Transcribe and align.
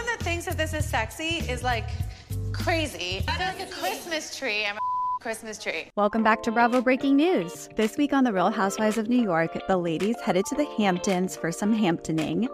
Anyone 0.00 0.16
that 0.16 0.24
thinks 0.24 0.46
that 0.46 0.56
this 0.56 0.72
is 0.72 0.88
sexy 0.88 1.44
is 1.50 1.62
like 1.62 1.86
crazy. 2.52 3.22
I 3.28 3.36
feel 3.36 3.46
like 3.48 3.68
a 3.68 3.70
Christmas 3.70 4.34
tree. 4.34 4.64
I'm 4.64 4.76
a 4.76 4.80
Christmas 5.20 5.58
tree. 5.58 5.90
Welcome 5.94 6.22
back 6.22 6.42
to 6.44 6.50
Bravo 6.50 6.80
Breaking 6.80 7.16
News. 7.16 7.68
This 7.76 7.98
week 7.98 8.14
on 8.14 8.24
The 8.24 8.32
Real 8.32 8.48
Housewives 8.48 8.96
of 8.96 9.10
New 9.10 9.20
York, 9.20 9.58
the 9.68 9.76
ladies 9.76 10.16
headed 10.20 10.46
to 10.46 10.54
the 10.54 10.64
Hamptons 10.78 11.36
for 11.36 11.52
some 11.52 11.76
Hamptoning. 11.76 12.48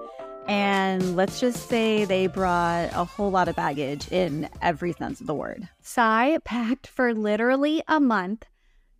And 0.48 1.14
let's 1.14 1.38
just 1.38 1.68
say 1.68 2.04
they 2.04 2.26
brought 2.26 2.90
a 2.92 3.04
whole 3.04 3.30
lot 3.30 3.46
of 3.46 3.54
baggage 3.54 4.10
in 4.10 4.48
every 4.60 4.92
sense 4.94 5.20
of 5.20 5.28
the 5.28 5.34
word. 5.34 5.68
Sai 5.80 6.38
packed 6.44 6.88
for 6.88 7.14
literally 7.14 7.80
a 7.86 8.00
month. 8.00 8.44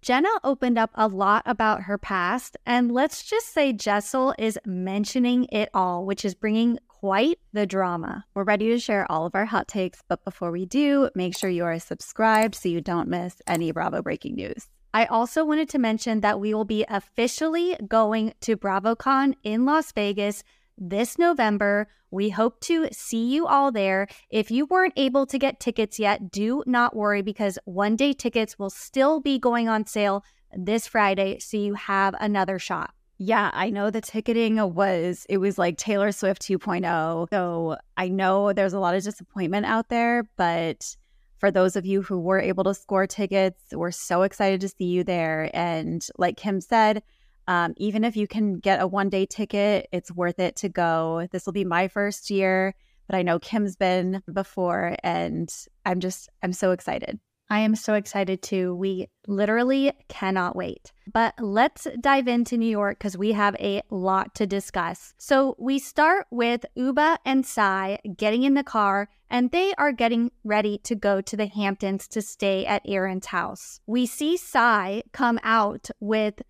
Jenna 0.03 0.29
opened 0.45 0.79
up 0.79 0.91
a 0.95 1.09
lot 1.09 1.43
about 1.47 1.83
her 1.83 1.99
past, 1.99 2.57
and 2.65 2.93
let's 2.93 3.25
just 3.25 3.53
say 3.53 3.73
Jessel 3.73 4.37
is 4.39 4.57
mentioning 4.65 5.49
it 5.51 5.69
all, 5.75 6.07
which 6.07 6.25
is 6.25 6.37
bringing 6.37 6.79
quite 7.07 7.39
the 7.53 7.65
drama. 7.65 8.25
We're 8.35 8.43
ready 8.43 8.67
to 8.71 8.81
share 8.81 9.07
all 9.09 9.27
of 9.27 9.37
our 9.37 9.45
hot 9.45 9.69
takes, 9.69 10.03
but 10.09 10.25
before 10.25 10.51
we 10.51 10.67
do, 10.67 11.09
make 11.15 11.39
sure 11.39 11.49
you 11.49 11.63
are 11.63 11.79
subscribed 11.79 12.57
so 12.57 12.69
you 12.69 12.81
don't 12.81 13.07
miss 13.09 13.41
any 13.47 13.71
Bravo 13.71 14.03
breaking 14.03 14.35
news. 14.35 14.67
I 14.93 15.05
also 15.05 15.45
wanted 15.45 15.69
to 15.69 15.79
mention 15.79 16.23
that 16.23 16.41
we 16.41 16.53
will 16.53 16.65
be 16.65 16.85
officially 16.89 17.77
going 17.87 18.35
to 18.41 18.57
BravoCon 18.57 19.35
in 19.45 19.65
Las 19.65 19.93
Vegas 19.93 20.43
this 20.77 21.17
November. 21.17 21.87
We 22.11 22.31
hope 22.31 22.59
to 22.63 22.89
see 22.91 23.25
you 23.25 23.47
all 23.47 23.71
there. 23.71 24.09
If 24.29 24.51
you 24.51 24.67
weren't 24.67 24.95
able 24.97 25.27
to 25.27 25.39
get 25.39 25.61
tickets 25.61 26.01
yet, 26.01 26.33
do 26.33 26.65
not 26.67 26.97
worry 26.97 27.23
because 27.23 27.57
one 27.67 27.95
day 27.95 28.15
tickets 28.15 28.59
will 28.59 28.71
still 28.71 29.21
be 29.21 29.39
going 29.39 29.69
on 29.69 29.87
sale 29.87 30.25
this 30.53 30.89
Friday, 30.89 31.39
so 31.39 31.57
you 31.57 31.75
have 31.75 32.17
another 32.19 32.59
shot. 32.59 32.96
Yeah, 33.19 33.51
I 33.55 33.71
know 33.71 33.91
the 33.91 34.03
ticketing 34.03 34.57
was 34.75 35.27
it 35.31 35.39
was 35.39 35.57
like 35.57 35.79
Taylor 35.79 36.13
Swift 36.13 36.43
2.0. 36.43 37.29
So 37.31 37.77
I 37.97 38.09
know 38.09 38.53
there's 38.53 38.75
a 38.75 38.79
lot 38.79 38.95
of 38.95 39.03
disappointment 39.03 39.65
out 39.65 39.89
there, 39.89 40.25
but 40.37 40.97
for 41.39 41.51
those 41.51 41.77
of 41.77 41.87
you 41.87 42.03
who 42.03 42.21
were 42.21 42.41
able 42.41 42.65
to 42.65 42.75
score 42.75 43.07
tickets, 43.07 43.61
we're 43.73 43.91
so 43.91 44.23
excited 44.23 44.61
to 44.61 44.69
see 44.69 44.85
you 44.85 45.03
there. 45.03 45.51
And 45.55 46.07
like 46.19 46.37
Kim 46.37 46.61
said, 46.61 47.03
um, 47.49 47.73
even 47.79 48.05
if 48.05 48.17
you 48.17 48.27
can 48.27 48.59
get 48.59 48.83
a 48.83 48.87
one 48.87 49.09
day 49.09 49.25
ticket, 49.25 49.89
it's 49.93 50.13
worth 50.13 50.39
it 50.39 50.57
to 50.57 50.69
go. 50.69 51.27
This 51.33 51.47
will 51.47 51.53
be 51.55 51.65
my 51.65 51.89
first 51.89 52.31
year, 52.31 52.75
but 53.07 53.17
I 53.17 53.23
know 53.23 53.39
Kim's 53.39 53.77
been 53.77 54.23
before, 54.33 54.97
and 55.03 55.49
I'm 55.85 56.01
just, 56.01 56.29
I'm 56.43 56.53
so 56.53 56.73
excited. 56.73 57.19
I 57.49 57.61
am 57.61 57.77
so 57.77 57.95
excited 57.95 58.43
too. 58.43 58.75
We 58.75 59.09
literally 59.29 59.93
cannot 60.09 60.57
wait. 60.57 60.93
But 61.13 61.35
let's 61.41 61.87
dive 62.01 62.27
into 62.27 62.57
New 62.57 62.69
York 62.69 62.99
because 62.99 63.17
we 63.17 63.33
have 63.33 63.55
a 63.57 63.83
lot 63.91 64.35
to 64.35 64.47
discuss. 64.47 65.15
So 65.17 65.55
we 65.59 65.79
start 65.79 66.27
with 66.31 66.67
Ubah 66.77 67.19
and 67.25 67.47
Sai 67.47 67.99
getting 68.17 68.43
in 68.43 68.55
the 68.55 68.65
car, 68.65 69.09
and 69.31 69.53
they 69.53 69.73
are 69.79 69.93
getting 69.93 70.33
ready 70.43 70.79
to 70.79 70.97
go 70.97 71.21
to 71.21 71.37
the 71.37 71.47
Hamptons 71.47 72.09
to 72.09 72.21
stay 72.21 72.67
at 72.67 72.83
Erin's 72.85 73.27
house. 73.27 73.81
We 73.87 74.07
see 74.07 74.37
Sai 74.37 75.03
come 75.13 75.39
out 75.45 75.89
with 76.01 76.43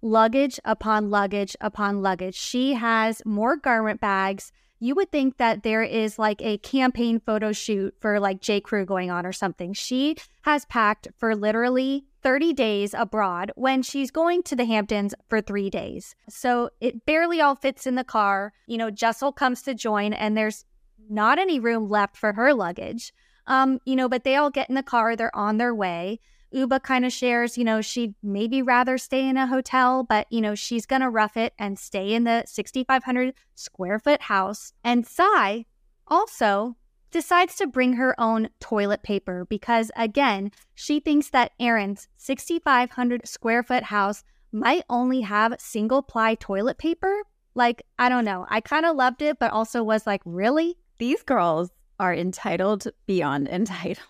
luggage 0.00 0.60
upon 0.64 1.10
luggage 1.10 1.56
upon 1.60 2.00
luggage. 2.02 2.36
She 2.36 2.74
has 2.74 3.22
more 3.24 3.56
garment 3.56 4.00
bags. 4.00 4.52
You 4.80 4.94
would 4.94 5.10
think 5.10 5.38
that 5.38 5.62
there 5.62 5.82
is 5.82 6.18
like 6.18 6.40
a 6.40 6.58
campaign 6.58 7.20
photo 7.20 7.52
shoot 7.52 7.94
for 8.00 8.20
like 8.20 8.40
J. 8.40 8.60
Crew 8.60 8.84
going 8.84 9.10
on 9.10 9.26
or 9.26 9.32
something. 9.32 9.72
She 9.72 10.16
has 10.42 10.64
packed 10.66 11.08
for 11.16 11.34
literally 11.34 12.04
30 12.22 12.52
days 12.52 12.94
abroad 12.94 13.52
when 13.56 13.82
she's 13.82 14.10
going 14.10 14.42
to 14.44 14.56
the 14.56 14.64
Hamptons 14.64 15.14
for 15.28 15.40
three 15.40 15.70
days. 15.70 16.14
So 16.28 16.70
it 16.80 17.06
barely 17.06 17.40
all 17.40 17.56
fits 17.56 17.86
in 17.86 17.96
the 17.96 18.04
car. 18.04 18.52
You 18.66 18.78
know, 18.78 18.90
Jessel 18.90 19.32
comes 19.32 19.62
to 19.62 19.74
join 19.74 20.12
and 20.12 20.36
there's 20.36 20.64
not 21.08 21.38
any 21.38 21.58
room 21.58 21.88
left 21.88 22.16
for 22.16 22.32
her 22.34 22.54
luggage. 22.54 23.12
Um, 23.46 23.80
you 23.84 23.96
know, 23.96 24.08
but 24.08 24.24
they 24.24 24.36
all 24.36 24.50
get 24.50 24.68
in 24.68 24.74
the 24.74 24.82
car, 24.82 25.16
they're 25.16 25.34
on 25.34 25.56
their 25.56 25.74
way. 25.74 26.20
Ubah 26.54 26.82
kind 26.82 27.04
of 27.04 27.12
shares, 27.12 27.58
you 27.58 27.64
know, 27.64 27.80
she'd 27.80 28.14
maybe 28.22 28.62
rather 28.62 28.96
stay 28.96 29.28
in 29.28 29.36
a 29.36 29.46
hotel, 29.46 30.02
but, 30.02 30.26
you 30.30 30.40
know, 30.40 30.54
she's 30.54 30.86
going 30.86 31.02
to 31.02 31.10
rough 31.10 31.36
it 31.36 31.52
and 31.58 31.78
stay 31.78 32.14
in 32.14 32.24
the 32.24 32.44
6,500 32.46 33.34
square 33.54 33.98
foot 33.98 34.22
house. 34.22 34.72
And 34.82 35.06
Sai 35.06 35.66
also 36.06 36.76
decides 37.10 37.56
to 37.56 37.66
bring 37.66 37.94
her 37.94 38.18
own 38.18 38.48
toilet 38.60 39.02
paper 39.02 39.44
because, 39.44 39.90
again, 39.96 40.50
she 40.74 41.00
thinks 41.00 41.30
that 41.30 41.52
Erin's 41.60 42.08
6,500 42.16 43.26
square 43.26 43.62
foot 43.62 43.84
house 43.84 44.24
might 44.52 44.84
only 44.88 45.20
have 45.22 45.54
single 45.58 46.02
ply 46.02 46.34
toilet 46.34 46.78
paper. 46.78 47.22
Like, 47.54 47.82
I 47.98 48.08
don't 48.08 48.24
know. 48.24 48.46
I 48.48 48.60
kind 48.60 48.86
of 48.86 48.96
loved 48.96 49.22
it, 49.22 49.38
but 49.38 49.52
also 49.52 49.82
was 49.82 50.06
like, 50.06 50.22
really? 50.24 50.78
These 50.98 51.22
girls 51.22 51.70
are 51.98 52.14
entitled 52.14 52.86
beyond 53.06 53.48
entitled. 53.52 54.06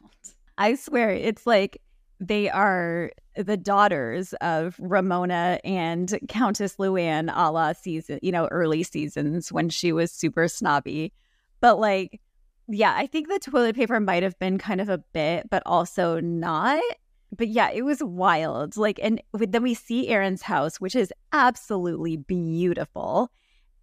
I 0.57 0.75
swear, 0.75 1.11
it's 1.11 1.47
like 1.47 1.81
they 2.21 2.51
are 2.51 3.13
the 3.37 3.57
daughters 3.57 4.33
of 4.41 4.77
Ramona 4.81 5.61
and 5.65 6.19
Countess 6.29 6.77
Luann 6.77 7.33
a 7.35 7.51
la 7.53 7.73
season, 7.73 8.19
you 8.23 8.33
know, 8.33 8.47
early 8.47 8.83
seasons 8.83 9.53
when 9.53 9.69
she 9.69 9.93
was 9.93 10.11
super 10.11 10.49
snobby. 10.49 11.13
But 11.61 11.79
like, 11.79 12.21
yeah, 12.67 12.95
I 12.97 13.07
think 13.07 13.29
the 13.29 13.39
toilet 13.39 13.77
paper 13.77 14.01
might 14.01 14.23
have 14.23 14.39
been 14.39 14.59
kind 14.59 14.81
of 14.81 14.89
a 14.89 14.99
bit, 14.99 15.49
but 15.51 15.63
also 15.65 16.21
not. 16.21 16.83
But 17.37 17.49
yeah, 17.49 17.71
it 17.71 17.83
was 17.83 18.03
wild. 18.03 18.77
Like, 18.77 18.99
and 19.03 19.23
then 19.33 19.63
we 19.63 19.75
see 19.75 20.09
Erin's 20.09 20.43
house, 20.43 20.81
which 20.81 20.97
is 20.97 21.13
absolutely 21.33 22.17
beautiful. 22.17 23.31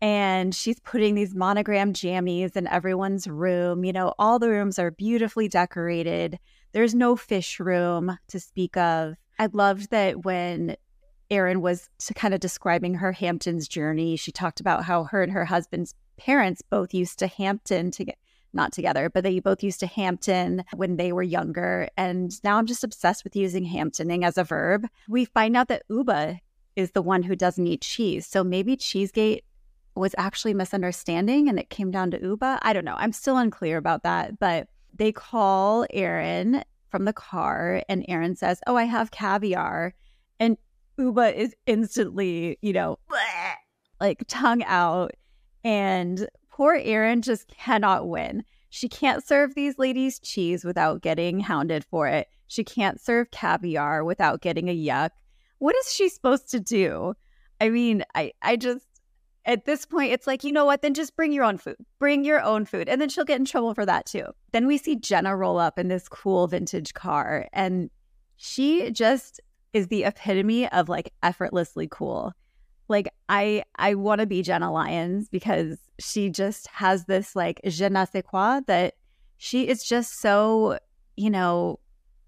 And 0.01 0.53
she's 0.53 0.79
putting 0.81 1.15
these 1.15 1.33
monogram 1.33 1.93
jammies 1.93 2.55
in 2.55 2.67
everyone's 2.67 3.27
room. 3.27 3.85
You 3.85 3.93
know, 3.93 4.13
all 4.19 4.39
the 4.39 4.49
rooms 4.49 4.77
are 4.77 4.91
beautifully 4.91 5.47
decorated. 5.47 6.37
There's 6.75 6.93
no 6.93 7.15
fish 7.15 7.61
room 7.61 8.19
to 8.27 8.37
speak 8.37 8.75
of. 8.75 9.15
I 9.39 9.45
loved 9.45 9.91
that 9.91 10.25
when 10.25 10.75
Erin 11.31 11.61
was 11.61 11.89
kind 12.15 12.33
of 12.33 12.41
describing 12.41 12.95
her 12.95 13.13
Hamptons 13.13 13.69
journey, 13.69 14.17
she 14.17 14.33
talked 14.33 14.59
about 14.59 14.83
how 14.83 15.05
her 15.05 15.23
and 15.23 15.31
her 15.31 15.45
husband's 15.45 15.95
parents 16.17 16.61
both 16.61 16.93
used 16.93 17.17
to 17.19 17.27
Hampton 17.27 17.91
to 17.91 18.03
get 18.03 18.17
not 18.51 18.73
together, 18.73 19.09
but 19.09 19.23
they 19.23 19.39
both 19.39 19.63
used 19.63 19.79
to 19.79 19.87
Hampton 19.87 20.65
when 20.75 20.97
they 20.97 21.13
were 21.13 21.23
younger. 21.23 21.87
And 21.95 22.33
now 22.43 22.57
I'm 22.57 22.65
just 22.65 22.83
obsessed 22.83 23.23
with 23.23 23.37
using 23.37 23.65
Hamptoning 23.65 24.25
as 24.25 24.37
a 24.37 24.43
verb. 24.43 24.85
We 25.07 25.23
find 25.23 25.55
out 25.55 25.69
that 25.69 25.87
Ubah 25.89 26.39
is 26.75 26.91
the 26.91 27.01
one 27.01 27.23
who 27.23 27.37
doesn't 27.37 27.67
eat 27.67 27.83
cheese. 27.83 28.27
So 28.27 28.43
maybe 28.43 28.75
Cheesegate 28.75 29.45
was 29.95 30.13
actually 30.17 30.53
misunderstanding 30.53 31.47
and 31.47 31.57
it 31.57 31.69
came 31.69 31.89
down 31.89 32.11
to 32.11 32.19
Ubah. 32.19 32.59
I 32.61 32.73
don't 32.73 32.83
know. 32.83 32.95
I'm 32.97 33.13
still 33.13 33.37
unclear 33.37 33.77
about 33.77 34.03
that, 34.03 34.39
but 34.39 34.67
they 34.97 35.11
call 35.11 35.85
Erin 35.91 36.63
from 36.89 37.05
the 37.05 37.13
car, 37.13 37.83
and 37.89 38.05
Erin 38.07 38.35
says, 38.35 38.61
Oh, 38.67 38.75
I 38.75 38.83
have 38.83 39.11
caviar. 39.11 39.93
And 40.39 40.57
Ubah 40.99 41.33
is 41.33 41.55
instantly, 41.65 42.57
you 42.61 42.73
know, 42.73 42.97
like 44.01 44.23
tongue 44.27 44.63
out. 44.63 45.11
And 45.63 46.27
poor 46.49 46.79
Erin 46.81 47.21
just 47.21 47.47
cannot 47.47 48.07
win. 48.07 48.43
She 48.69 48.87
can't 48.87 49.25
serve 49.25 49.55
these 49.55 49.77
ladies 49.77 50.19
cheese 50.19 50.63
without 50.63 51.01
getting 51.01 51.39
hounded 51.39 51.83
for 51.85 52.07
it. 52.07 52.27
She 52.47 52.63
can't 52.63 53.01
serve 53.01 53.31
caviar 53.31 54.03
without 54.03 54.41
getting 54.41 54.69
a 54.69 54.77
yuck. 54.77 55.11
What 55.59 55.75
is 55.77 55.93
she 55.93 56.09
supposed 56.09 56.49
to 56.51 56.59
do? 56.59 57.13
I 57.59 57.69
mean, 57.69 58.03
I, 58.13 58.33
I 58.41 58.57
just, 58.57 58.85
at 59.45 59.65
this 59.65 59.85
point, 59.85 60.11
it's 60.11 60.25
like, 60.25 60.43
you 60.43 60.51
know 60.51 60.65
what? 60.65 60.81
Then 60.81 60.93
just 60.93 61.15
bring 61.15 61.31
your 61.31 61.43
own 61.43 61.57
food. 61.57 61.75
Bring 61.99 62.23
your 62.23 62.41
own 62.41 62.65
food. 62.65 62.89
And 62.89 62.99
then 62.99 63.09
she'll 63.09 63.25
get 63.25 63.39
in 63.39 63.45
trouble 63.45 63.73
for 63.73 63.85
that 63.85 64.05
too. 64.05 64.25
Then 64.51 64.65
we 64.65 64.77
see 64.77 64.95
Jenna 64.95 65.35
roll 65.35 65.59
up 65.59 65.77
in 65.77 65.87
this 65.87 66.07
cool 66.09 66.47
vintage 66.47 66.93
car. 66.93 67.47
And 67.53 67.89
she 68.37 68.91
just 68.91 69.39
is 69.73 69.87
the 69.87 70.03
epitome 70.05 70.67
of 70.69 70.89
like 70.89 71.13
effortlessly 71.21 71.87
cool. 71.89 72.33
Like 72.87 73.07
I 73.29 73.63
I 73.77 73.95
want 73.95 74.21
to 74.21 74.27
be 74.27 74.41
Jenna 74.41 74.71
Lyons 74.71 75.29
because 75.29 75.79
she 75.99 76.29
just 76.29 76.67
has 76.67 77.05
this 77.05 77.35
like 77.35 77.59
je 77.65 77.89
ne 77.89 78.05
sais 78.05 78.23
quoi 78.25 78.61
that 78.67 78.93
she 79.37 79.67
is 79.67 79.83
just 79.83 80.19
so, 80.21 80.79
you 81.17 81.29
know, 81.29 81.79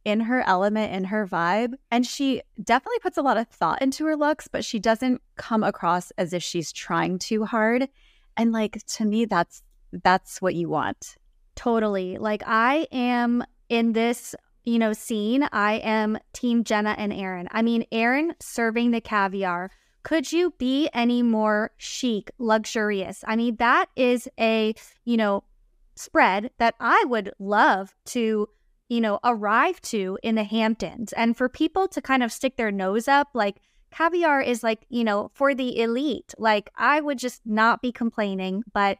in 0.07 0.21
her 0.21 0.41
element, 0.47 0.93
in 0.93 1.03
her 1.03 1.27
vibe. 1.27 1.73
And 1.91 2.07
she 2.07 2.41
definitely 2.63 2.99
puts 2.99 3.17
a 3.17 3.21
lot 3.21 3.35
of 3.35 3.49
thought 3.49 3.81
into 3.81 4.05
her 4.05 4.15
looks, 4.15 4.47
but 4.47 4.63
she 4.63 4.79
doesn't 4.79 5.21
come 5.35 5.63
across 5.63 6.11
as 6.11 6.31
if 6.31 6.41
she's 6.41 6.71
trying 6.71 7.19
too 7.19 7.43
hard. 7.43 7.89
And 8.37 8.53
like 8.53 8.81
to 8.85 9.03
me, 9.03 9.25
that's 9.25 9.61
that's 9.91 10.41
what 10.41 10.55
you 10.55 10.69
want. 10.69 11.17
Totally. 11.55 12.17
Like 12.17 12.41
I 12.45 12.87
am 12.89 13.43
in 13.67 13.91
this, 13.91 14.33
you 14.63 14.79
know, 14.79 14.93
scene, 14.93 15.45
I 15.51 15.73
am 15.73 16.17
team 16.31 16.63
Jenna 16.63 16.95
and 16.97 17.11
Erin. 17.11 17.49
I 17.51 17.61
mean, 17.61 17.83
Erin 17.91 18.33
serving 18.39 18.91
the 18.91 19.01
caviar. 19.01 19.71
Could 20.03 20.31
you 20.31 20.53
be 20.57 20.89
any 20.93 21.21
more 21.21 21.71
chic, 21.75 22.31
luxurious? 22.37 23.25
I 23.27 23.35
mean, 23.35 23.57
that 23.57 23.87
is 23.97 24.29
a, 24.39 24.73
you 25.03 25.17
know, 25.17 25.43
spread 25.97 26.51
that 26.59 26.75
I 26.79 27.03
would 27.09 27.33
love 27.39 27.93
to 28.05 28.47
you 28.89 29.01
know, 29.01 29.19
arrive 29.23 29.81
to 29.81 30.17
in 30.23 30.35
the 30.35 30.43
Hamptons. 30.43 31.13
And 31.13 31.35
for 31.35 31.49
people 31.49 31.87
to 31.89 32.01
kind 32.01 32.23
of 32.23 32.31
stick 32.31 32.57
their 32.57 32.71
nose 32.71 33.07
up, 33.07 33.29
like 33.33 33.57
caviar 33.91 34.41
is 34.41 34.63
like, 34.63 34.85
you 34.89 35.03
know, 35.03 35.31
for 35.33 35.53
the 35.53 35.79
elite. 35.81 36.33
Like 36.37 36.69
I 36.75 37.01
would 37.01 37.19
just 37.19 37.41
not 37.45 37.81
be 37.81 37.91
complaining, 37.91 38.63
but 38.73 38.97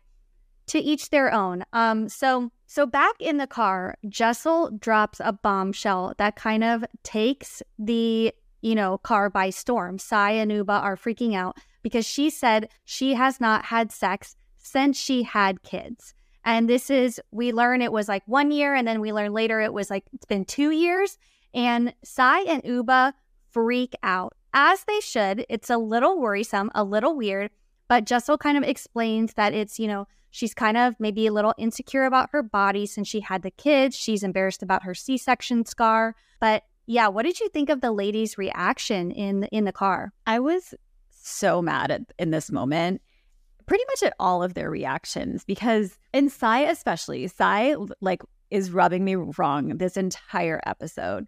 to 0.68 0.80
each 0.80 1.10
their 1.10 1.34
own. 1.34 1.64
Um, 1.74 2.10
so 2.10 2.52
so 2.66 2.86
back 2.86 3.16
in 3.20 3.38
the 3.38 3.48
car, 3.48 3.96
Jessel 4.10 4.72
drops 4.72 5.22
a 5.24 5.32
bombshell 5.32 6.14
that 6.18 6.36
kind 6.36 6.64
of 6.64 6.84
takes 7.04 7.64
the 7.80 8.34
you 8.62 8.76
know 8.76 8.98
car 8.98 9.30
by 9.30 9.50
storm. 9.50 9.98
Sai 9.98 10.32
and 10.32 10.52
Ubah 10.52 10.82
are 10.84 10.98
freaking 10.98 11.36
out 11.36 11.58
because 11.82 12.06
she 12.06 12.30
said 12.30 12.70
she 12.84 13.14
has 13.14 13.40
not 13.40 13.66
had 13.66 13.92
sex 13.92 14.36
since 14.58 15.00
she 15.00 15.24
had 15.24 15.64
kids. 15.64 16.14
And 16.48 16.70
this 16.70 16.90
is, 16.90 17.20
we 17.32 17.52
learn 17.52 17.82
it 17.82 17.92
was 17.92 18.08
like 18.08 18.24
one 18.26 18.52
year, 18.52 18.74
and 18.74 18.88
then 18.88 19.02
we 19.02 19.12
learn 19.12 19.34
later 19.34 19.60
it 19.60 19.74
was 19.74 19.90
like 19.90 20.06
it's 20.14 20.26
been 20.26 20.46
two 20.46 20.72
years. 20.72 21.18
And 21.54 21.94
Sai 22.06 22.40
and 22.44 22.64
Ubah 22.64 23.12
freak 23.52 23.94
out, 24.02 24.34
as 24.54 24.86
they 24.86 25.02
should. 25.02 25.46
It's 25.50 25.70
a 25.70 25.78
little 25.78 26.22
worrisome, 26.22 26.72
a 26.74 26.86
little 26.86 27.18
weird, 27.18 27.52
but 27.90 28.06
Jessel 28.06 28.38
kind 28.38 28.58
of 28.58 28.64
explains 28.64 29.34
that 29.34 29.54
it's, 29.54 29.78
you 29.78 29.88
know, 29.88 30.08
she's 30.32 30.54
kind 30.54 30.78
of 30.78 30.96
maybe 31.00 31.28
a 31.28 31.34
little 31.34 31.54
insecure 31.58 32.06
about 32.06 32.30
her 32.32 32.44
body 32.44 32.86
since 32.86 33.10
she 33.10 33.20
had 33.20 33.42
the 33.42 33.52
kids. 33.52 33.98
She's 33.98 34.24
embarrassed 34.24 34.64
about 34.64 34.84
her 34.84 34.94
C 34.94 35.18
section 35.18 35.66
scar. 35.66 36.16
But 36.40 36.64
yeah, 36.86 37.10
what 37.10 37.24
did 37.24 37.42
you 37.42 37.50
think 37.50 37.70
of 37.70 37.82
the 37.82 37.92
lady's 37.92 38.38
reaction 38.38 39.12
in 39.12 39.44
in 39.52 39.66
the 39.66 39.74
car? 39.74 40.14
I 40.26 40.40
was 40.40 40.74
so 41.10 41.62
mad 41.62 41.92
at, 41.92 42.02
in 42.18 42.32
this 42.32 42.50
moment 42.52 43.02
pretty 43.68 43.84
much 43.90 44.04
at 44.04 44.16
all 44.20 44.42
of 44.42 44.54
their 44.54 44.70
reactions 44.70 45.44
because 45.44 46.00
in 46.14 46.30
Sai 46.30 46.62
especially, 46.62 47.28
Sai 47.28 47.76
like 48.02 48.22
is 48.50 48.72
rubbing 48.72 49.04
me 49.06 49.16
wrong 49.16 49.78
this 49.78 49.98
entire 49.98 50.62
episode. 50.66 51.28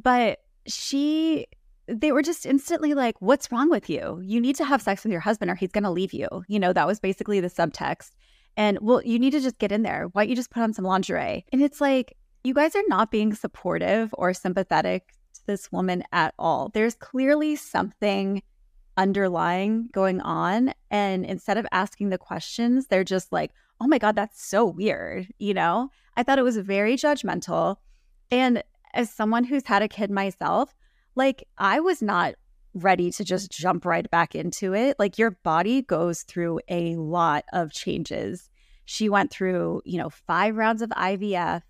But 0.00 0.40
she 0.66 1.46
they 1.86 2.12
were 2.12 2.22
just 2.22 2.44
instantly 2.44 2.94
like, 2.94 3.20
What's 3.20 3.50
wrong 3.50 3.70
with 3.70 3.90
you? 3.90 4.20
You 4.22 4.40
need 4.40 4.56
to 4.56 4.64
have 4.64 4.82
sex 4.82 5.02
with 5.02 5.10
your 5.10 5.22
husband 5.22 5.50
or 5.50 5.54
he's 5.54 5.72
gonna 5.72 5.90
leave 5.90 6.12
you. 6.12 6.28
You 6.46 6.60
know, 6.60 6.72
that 6.72 6.86
was 6.86 7.00
basically 7.00 7.40
the 7.40 7.50
subtext. 7.50 8.10
And 8.56 8.78
well, 8.80 9.02
you 9.04 9.18
need 9.18 9.30
to 9.30 9.40
just 9.40 9.58
get 9.58 9.72
in 9.72 9.82
there. 9.82 10.08
Why 10.12 10.22
don't 10.22 10.30
you 10.30 10.36
just 10.36 10.50
put 10.50 10.62
on 10.62 10.74
some 10.74 10.84
lingerie? 10.84 11.46
And 11.52 11.62
it's 11.62 11.80
like, 11.80 12.16
you 12.44 12.54
guys 12.54 12.74
are 12.76 12.82
not 12.88 13.10
being 13.10 13.34
supportive 13.34 14.14
or 14.18 14.34
sympathetic 14.34 15.12
to 15.34 15.40
this 15.46 15.70
woman 15.72 16.02
at 16.12 16.34
all. 16.38 16.70
There's 16.74 16.94
clearly 16.94 17.56
something 17.56 18.42
underlying 18.98 19.88
going 19.92 20.20
on. 20.20 20.74
And 20.90 21.24
instead 21.24 21.56
of 21.56 21.66
asking 21.72 22.10
the 22.10 22.18
questions, 22.18 22.88
they're 22.88 23.04
just 23.04 23.32
like, 23.32 23.52
oh 23.80 23.86
my 23.86 23.98
God, 23.98 24.16
that's 24.16 24.44
so 24.44 24.66
weird. 24.66 25.28
You 25.38 25.54
know, 25.54 25.90
I 26.16 26.22
thought 26.22 26.38
it 26.38 26.44
was 26.44 26.58
very 26.58 26.96
judgmental. 26.96 27.76
And 28.30 28.62
as 28.92 29.10
someone 29.10 29.44
who's 29.44 29.64
had 29.64 29.82
a 29.82 29.88
kid 29.88 30.10
myself, 30.10 30.74
like 31.14 31.44
I 31.56 31.80
was 31.80 32.02
not 32.02 32.34
ready 32.74 33.10
to 33.12 33.24
just 33.24 33.50
jump 33.50 33.84
right 33.84 34.10
back 34.10 34.34
into 34.34 34.74
it. 34.74 34.96
Like 34.98 35.16
your 35.16 35.30
body 35.30 35.82
goes 35.82 36.22
through 36.22 36.60
a 36.68 36.96
lot 36.96 37.44
of 37.52 37.72
changes. 37.72 38.50
She 38.84 39.08
went 39.08 39.30
through, 39.30 39.82
you 39.84 39.98
know, 39.98 40.10
five 40.10 40.56
rounds 40.56 40.82
of 40.82 40.90
IVF 40.90 41.62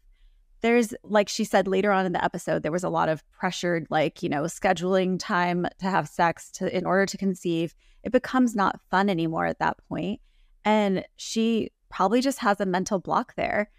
there's 0.60 0.94
like 1.02 1.28
she 1.28 1.44
said 1.44 1.68
later 1.68 1.92
on 1.92 2.06
in 2.06 2.12
the 2.12 2.24
episode 2.24 2.62
there 2.62 2.72
was 2.72 2.84
a 2.84 2.88
lot 2.88 3.08
of 3.08 3.22
pressured 3.30 3.86
like 3.90 4.22
you 4.22 4.28
know 4.28 4.42
scheduling 4.42 5.18
time 5.18 5.66
to 5.78 5.86
have 5.86 6.08
sex 6.08 6.50
to 6.52 6.76
in 6.76 6.86
order 6.86 7.06
to 7.06 7.16
conceive. 7.16 7.74
It 8.02 8.12
becomes 8.12 8.54
not 8.54 8.80
fun 8.90 9.10
anymore 9.10 9.46
at 9.46 9.58
that 9.58 9.76
point. 9.88 10.20
And 10.64 11.04
she 11.16 11.70
probably 11.88 12.20
just 12.20 12.38
has 12.38 12.60
a 12.60 12.66
mental 12.66 12.98
block 12.98 13.34
there 13.34 13.70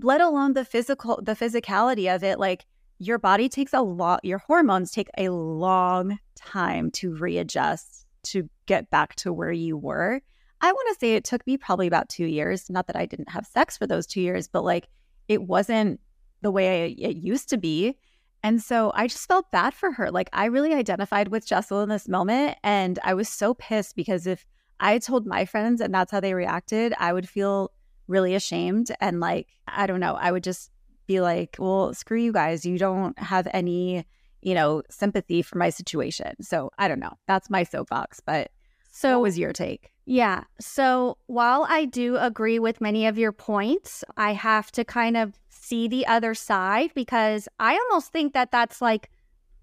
let 0.00 0.20
alone 0.20 0.52
the 0.52 0.64
physical 0.64 1.20
the 1.22 1.34
physicality 1.34 2.14
of 2.14 2.22
it. 2.22 2.38
Like 2.38 2.66
your 2.98 3.18
body 3.18 3.48
takes 3.48 3.74
a 3.74 3.80
lot 3.80 4.24
your 4.24 4.38
hormones 4.38 4.90
take 4.90 5.08
a 5.16 5.28
long 5.28 6.18
time 6.34 6.90
to 6.92 7.14
readjust 7.14 8.06
to 8.24 8.48
get 8.66 8.90
back 8.90 9.14
to 9.16 9.32
where 9.32 9.52
you 9.52 9.76
were. 9.76 10.20
I 10.60 10.72
want 10.72 10.88
to 10.92 10.98
say 10.98 11.14
it 11.14 11.24
took 11.24 11.46
me 11.46 11.56
probably 11.56 11.86
about 11.86 12.08
2 12.08 12.26
years 12.26 12.68
not 12.68 12.88
that 12.88 12.96
i 12.96 13.06
didn't 13.06 13.30
have 13.30 13.46
sex 13.46 13.78
for 13.78 13.86
those 13.86 14.08
2 14.08 14.20
years 14.20 14.48
but 14.48 14.64
like 14.64 14.88
it 15.28 15.40
wasn't 15.40 16.00
the 16.42 16.50
way 16.50 16.92
it 16.92 17.16
used 17.16 17.48
to 17.50 17.56
be. 17.56 17.96
And 18.42 18.62
so 18.62 18.92
I 18.94 19.08
just 19.08 19.26
felt 19.26 19.50
bad 19.50 19.74
for 19.74 19.92
her. 19.92 20.10
Like 20.10 20.30
I 20.32 20.46
really 20.46 20.72
identified 20.72 21.28
with 21.28 21.46
Jessel 21.46 21.82
in 21.82 21.88
this 21.88 22.08
moment. 22.08 22.56
And 22.62 22.98
I 23.02 23.14
was 23.14 23.28
so 23.28 23.54
pissed 23.54 23.96
because 23.96 24.26
if 24.26 24.46
I 24.80 24.98
told 24.98 25.26
my 25.26 25.44
friends 25.44 25.80
and 25.80 25.92
that's 25.92 26.12
how 26.12 26.20
they 26.20 26.34
reacted, 26.34 26.94
I 26.98 27.12
would 27.12 27.28
feel 27.28 27.72
really 28.06 28.34
ashamed. 28.34 28.92
And 29.00 29.20
like, 29.20 29.48
I 29.66 29.86
don't 29.86 30.00
know, 30.00 30.14
I 30.14 30.30
would 30.30 30.44
just 30.44 30.70
be 31.06 31.20
like, 31.20 31.56
well, 31.58 31.94
screw 31.94 32.18
you 32.20 32.32
guys. 32.32 32.64
You 32.64 32.78
don't 32.78 33.18
have 33.18 33.48
any, 33.52 34.04
you 34.40 34.54
know, 34.54 34.82
sympathy 34.88 35.42
for 35.42 35.58
my 35.58 35.70
situation. 35.70 36.40
So 36.42 36.70
I 36.78 36.86
don't 36.86 37.00
know. 37.00 37.14
That's 37.26 37.50
my 37.50 37.64
soapbox. 37.64 38.20
But 38.20 38.52
so 38.90 39.18
what 39.18 39.22
was 39.22 39.38
your 39.38 39.52
take? 39.52 39.90
Yeah. 40.06 40.44
So 40.60 41.18
while 41.26 41.66
I 41.68 41.84
do 41.84 42.16
agree 42.16 42.58
with 42.58 42.80
many 42.80 43.06
of 43.06 43.18
your 43.18 43.32
points, 43.32 44.04
I 44.16 44.32
have 44.32 44.70
to 44.72 44.84
kind 44.84 45.16
of 45.16 45.34
see 45.68 45.88
the 45.88 46.06
other 46.06 46.34
side 46.34 46.90
because 46.94 47.48
I 47.58 47.74
almost 47.74 48.10
think 48.12 48.32
that 48.32 48.50
that's 48.50 48.80
like 48.80 49.10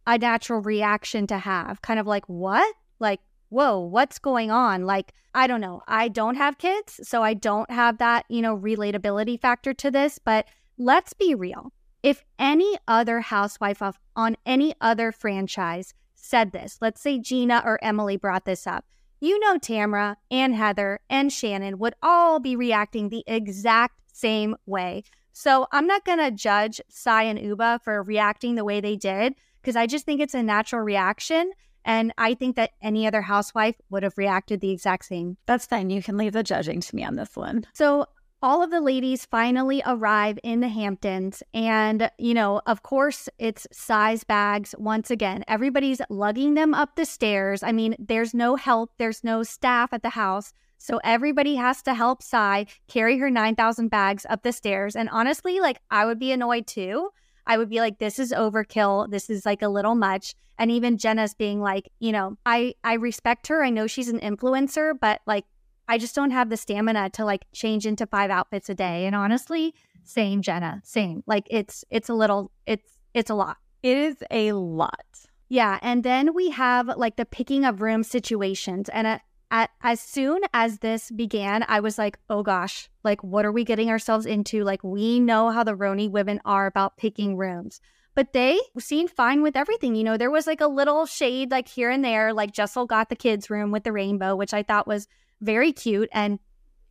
a 0.07 0.17
natural 0.17 0.61
reaction 0.61 1.27
to 1.27 1.37
have. 1.39 1.81
Kind 1.81 1.99
of 1.99 2.07
like, 2.07 2.25
what? 2.27 2.75
Like, 2.99 3.21
whoa, 3.49 3.79
what's 3.79 4.19
going 4.19 4.51
on? 4.51 4.85
Like, 4.85 5.13
I 5.33 5.47
don't 5.47 5.61
know. 5.61 5.81
I 5.87 6.07
don't 6.07 6.35
have 6.35 6.57
kids, 6.57 6.99
so 7.03 7.23
I 7.23 7.33
don't 7.33 7.69
have 7.69 7.97
that, 7.97 8.25
you 8.29 8.41
know, 8.41 8.57
relatability 8.57 9.39
factor 9.39 9.73
to 9.73 9.91
this. 9.91 10.19
But 10.19 10.47
let's 10.77 11.13
be 11.13 11.35
real. 11.35 11.71
If 12.03 12.23
any 12.37 12.77
other 12.87 13.19
housewife 13.19 13.81
on 14.15 14.37
any 14.45 14.75
other 14.79 15.11
franchise 15.11 15.93
said 16.13 16.51
this, 16.51 16.77
let's 16.79 17.01
say 17.01 17.19
Gina 17.19 17.63
or 17.65 17.83
Emily 17.83 18.15
brought 18.15 18.45
this 18.45 18.67
up, 18.67 18.85
you 19.19 19.39
know, 19.39 19.57
Tamra 19.57 20.17
and 20.29 20.53
Heather 20.53 20.99
and 21.09 21.33
Shannon 21.33 21.79
would 21.79 21.95
all 22.03 22.39
be 22.39 22.55
reacting 22.55 23.09
the 23.09 23.23
exact 23.25 23.99
same 24.13 24.55
way. 24.67 25.03
So 25.37 25.67
I'm 25.73 25.85
not 25.85 26.05
going 26.05 26.19
to 26.19 26.31
judge 26.31 26.79
Sai 26.87 27.23
and 27.23 27.37
Ubah 27.37 27.81
for 27.83 28.01
reacting 28.01 28.55
the 28.55 28.63
way 28.63 28.79
they 28.79 28.95
did 28.95 29.35
because 29.61 29.75
I 29.75 29.85
just 29.85 30.05
think 30.05 30.21
it's 30.21 30.33
a 30.33 30.41
natural 30.41 30.81
reaction. 30.81 31.51
And 31.83 32.13
I 32.17 32.35
think 32.35 32.55
that 32.55 32.71
any 32.81 33.05
other 33.05 33.21
housewife 33.21 33.75
would 33.89 34.03
have 34.03 34.17
reacted 34.17 34.61
the 34.61 34.71
exact 34.71 35.03
same. 35.03 35.35
That's 35.45 35.65
fine. 35.65 35.89
You 35.89 36.01
can 36.01 36.15
leave 36.15 36.31
the 36.31 36.41
judging 36.41 36.79
to 36.79 36.95
me 36.95 37.03
on 37.03 37.15
this 37.15 37.35
one. 37.35 37.65
So 37.73 38.07
all 38.41 38.63
of 38.63 38.71
the 38.71 38.79
ladies 38.79 39.25
finally 39.25 39.83
arrive 39.85 40.39
in 40.41 40.61
the 40.61 40.69
Hamptons. 40.69 41.43
And, 41.53 42.09
you 42.17 42.33
know, 42.33 42.61
of 42.65 42.83
course, 42.83 43.27
it's 43.37 43.67
Sai's 43.73 44.23
bags 44.23 44.73
once 44.77 45.11
again. 45.11 45.43
Everybody's 45.49 46.01
lugging 46.09 46.53
them 46.53 46.73
up 46.73 46.95
the 46.95 47.05
stairs. 47.05 47.61
I 47.61 47.73
mean, 47.73 47.97
there's 47.99 48.33
no 48.33 48.55
help, 48.55 48.91
there's 48.99 49.21
no 49.21 49.43
staff 49.43 49.91
at 49.91 50.01
the 50.01 50.11
house. 50.11 50.53
So 50.77 50.99
everybody 51.03 51.55
has 51.55 51.81
to 51.83 51.93
help 51.93 52.21
Sai 52.21 52.67
carry 52.87 53.17
her 53.17 53.29
9,000 53.29 53.89
bags 53.89 54.25
up 54.29 54.43
the 54.43 54.51
stairs. 54.51 54.95
And 54.95 55.09
honestly, 55.09 55.59
like 55.59 55.79
I 55.89 56.05
would 56.05 56.19
be 56.19 56.31
annoyed 56.31 56.67
too. 56.67 57.09
I 57.47 57.57
would 57.57 57.69
be 57.69 57.79
like, 57.79 57.99
this 57.99 58.19
is 58.19 58.31
overkill. 58.31 59.09
This 59.09 59.29
is 59.29 59.45
like 59.45 59.61
a 59.61 59.69
little 59.69 59.95
much. 59.95 60.35
And 60.57 60.71
even 60.71 60.97
Jenna's 60.97 61.33
being 61.33 61.59
like, 61.61 61.91
you 61.99 62.11
know, 62.11 62.37
I 62.45 62.75
I 62.83 62.93
respect 62.93 63.47
her. 63.47 63.63
I 63.63 63.69
know 63.69 63.87
she's 63.87 64.09
an 64.09 64.19
influencer, 64.19 64.93
but 64.99 65.21
like 65.25 65.45
I 65.87 65.97
just 65.97 66.15
don't 66.15 66.31
have 66.31 66.49
the 66.49 66.57
stamina 66.57 67.11
to 67.11 67.25
like 67.25 67.45
change 67.53 67.85
into 67.85 68.07
five 68.07 68.31
outfits 68.31 68.69
a 68.69 68.75
day. 68.75 69.05
And 69.05 69.15
honestly, 69.15 69.73
same 70.03 70.41
Jenna, 70.41 70.81
same. 70.83 71.23
Like 71.27 71.47
it's 71.49 71.83
it's 71.89 72.09
a 72.09 72.13
little 72.13 72.51
it's 72.65 72.97
it's 73.13 73.29
a 73.29 73.35
lot. 73.35 73.57
It 73.83 73.97
is 73.97 74.15
a 74.31 74.53
lot. 74.53 75.05
Yeah, 75.47 75.77
and 75.81 76.03
then 76.03 76.33
we 76.33 76.49
have 76.49 76.87
like 76.97 77.17
the 77.17 77.25
picking 77.25 77.65
of 77.65 77.81
room 77.81 78.03
situations 78.03 78.89
and 78.89 79.05
at 79.05 79.21
at, 79.51 79.69
as 79.81 79.99
soon 79.99 80.41
as 80.53 80.79
this 80.79 81.11
began, 81.11 81.65
I 81.67 81.79
was 81.79 81.97
like, 81.97 82.17
oh 82.29 82.43
gosh, 82.43 82.89
like, 83.03 83.23
what 83.23 83.45
are 83.45 83.51
we 83.51 83.63
getting 83.63 83.89
ourselves 83.89 84.25
into? 84.25 84.63
Like, 84.63 84.83
we 84.83 85.19
know 85.19 85.49
how 85.49 85.63
the 85.63 85.75
RHONY 85.75 86.09
women 86.09 86.41
are 86.45 86.65
about 86.65 86.97
picking 86.97 87.37
rooms. 87.37 87.79
But 88.15 88.31
they 88.31 88.59
seemed 88.79 89.11
fine 89.11 89.41
with 89.41 89.57
everything. 89.57 89.93
You 89.95 90.03
know, 90.05 90.17
there 90.17 90.31
was 90.31 90.47
like 90.47 90.61
a 90.61 90.67
little 90.67 91.05
shade, 91.05 91.51
like 91.51 91.67
here 91.67 91.89
and 91.89 92.03
there. 92.03 92.33
Like 92.33 92.53
Jessel 92.53 92.85
got 92.85 93.09
the 93.09 93.15
kids' 93.15 93.49
room 93.49 93.71
with 93.71 93.83
the 93.83 93.91
rainbow, 93.91 94.35
which 94.35 94.53
I 94.53 94.63
thought 94.63 94.87
was 94.87 95.07
very 95.41 95.73
cute 95.73 96.09
and, 96.13 96.39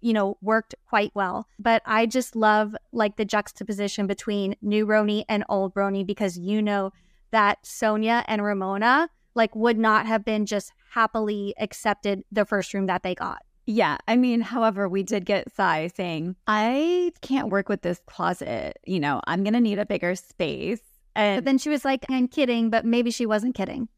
you 0.02 0.12
know, 0.12 0.36
worked 0.42 0.74
quite 0.86 1.12
well. 1.14 1.48
But 1.58 1.82
I 1.86 2.04
just 2.04 2.36
love 2.36 2.76
like 2.92 3.16
the 3.16 3.24
juxtaposition 3.24 4.06
between 4.06 4.54
new 4.60 4.86
RHONY 4.86 5.24
and 5.28 5.44
old 5.48 5.74
RHONY 5.74 6.06
because 6.06 6.38
you 6.38 6.60
know 6.60 6.92
that 7.30 7.64
Sonja 7.64 8.22
and 8.28 8.44
Ramona 8.44 9.08
like 9.34 9.54
would 9.54 9.78
not 9.78 10.06
have 10.06 10.24
been 10.24 10.46
just 10.46 10.72
happily 10.90 11.54
accepted 11.58 12.22
the 12.30 12.44
first 12.44 12.72
room 12.74 12.86
that 12.86 13.02
they 13.02 13.14
got. 13.14 13.42
Yeah. 13.66 13.96
I 14.06 14.16
mean, 14.16 14.42
however, 14.42 14.88
we 14.88 15.02
did 15.02 15.24
get 15.24 15.50
Sai 15.54 15.88
saying, 15.88 16.36
I 16.46 17.12
can't 17.22 17.48
work 17.48 17.68
with 17.68 17.82
this 17.82 18.00
closet. 18.06 18.78
You 18.84 19.00
know, 19.00 19.20
I'm 19.26 19.42
going 19.42 19.54
to 19.54 19.60
need 19.60 19.78
a 19.78 19.86
bigger 19.86 20.14
space. 20.14 20.82
And 21.16 21.38
but 21.38 21.44
then 21.44 21.58
she 21.58 21.70
was 21.70 21.84
like, 21.84 22.04
I'm 22.10 22.28
kidding, 22.28 22.70
but 22.70 22.84
maybe 22.84 23.10
she 23.10 23.24
wasn't 23.24 23.54
kidding. 23.54 23.88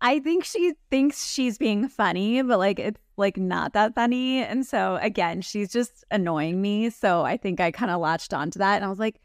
I 0.00 0.20
think 0.20 0.44
she 0.44 0.74
thinks 0.90 1.26
she's 1.26 1.56
being 1.56 1.88
funny, 1.88 2.42
but 2.42 2.58
like 2.58 2.78
it's 2.78 3.00
like 3.16 3.38
not 3.38 3.72
that 3.72 3.94
funny. 3.94 4.42
And 4.42 4.66
so 4.66 4.98
again, 5.00 5.40
she's 5.40 5.72
just 5.72 6.04
annoying 6.10 6.60
me. 6.60 6.90
So 6.90 7.22
I 7.22 7.38
think 7.38 7.60
I 7.60 7.70
kind 7.70 7.90
of 7.90 8.00
latched 8.00 8.34
onto 8.34 8.58
that 8.58 8.76
and 8.76 8.84
I 8.84 8.88
was 8.88 8.98
like, 8.98 9.20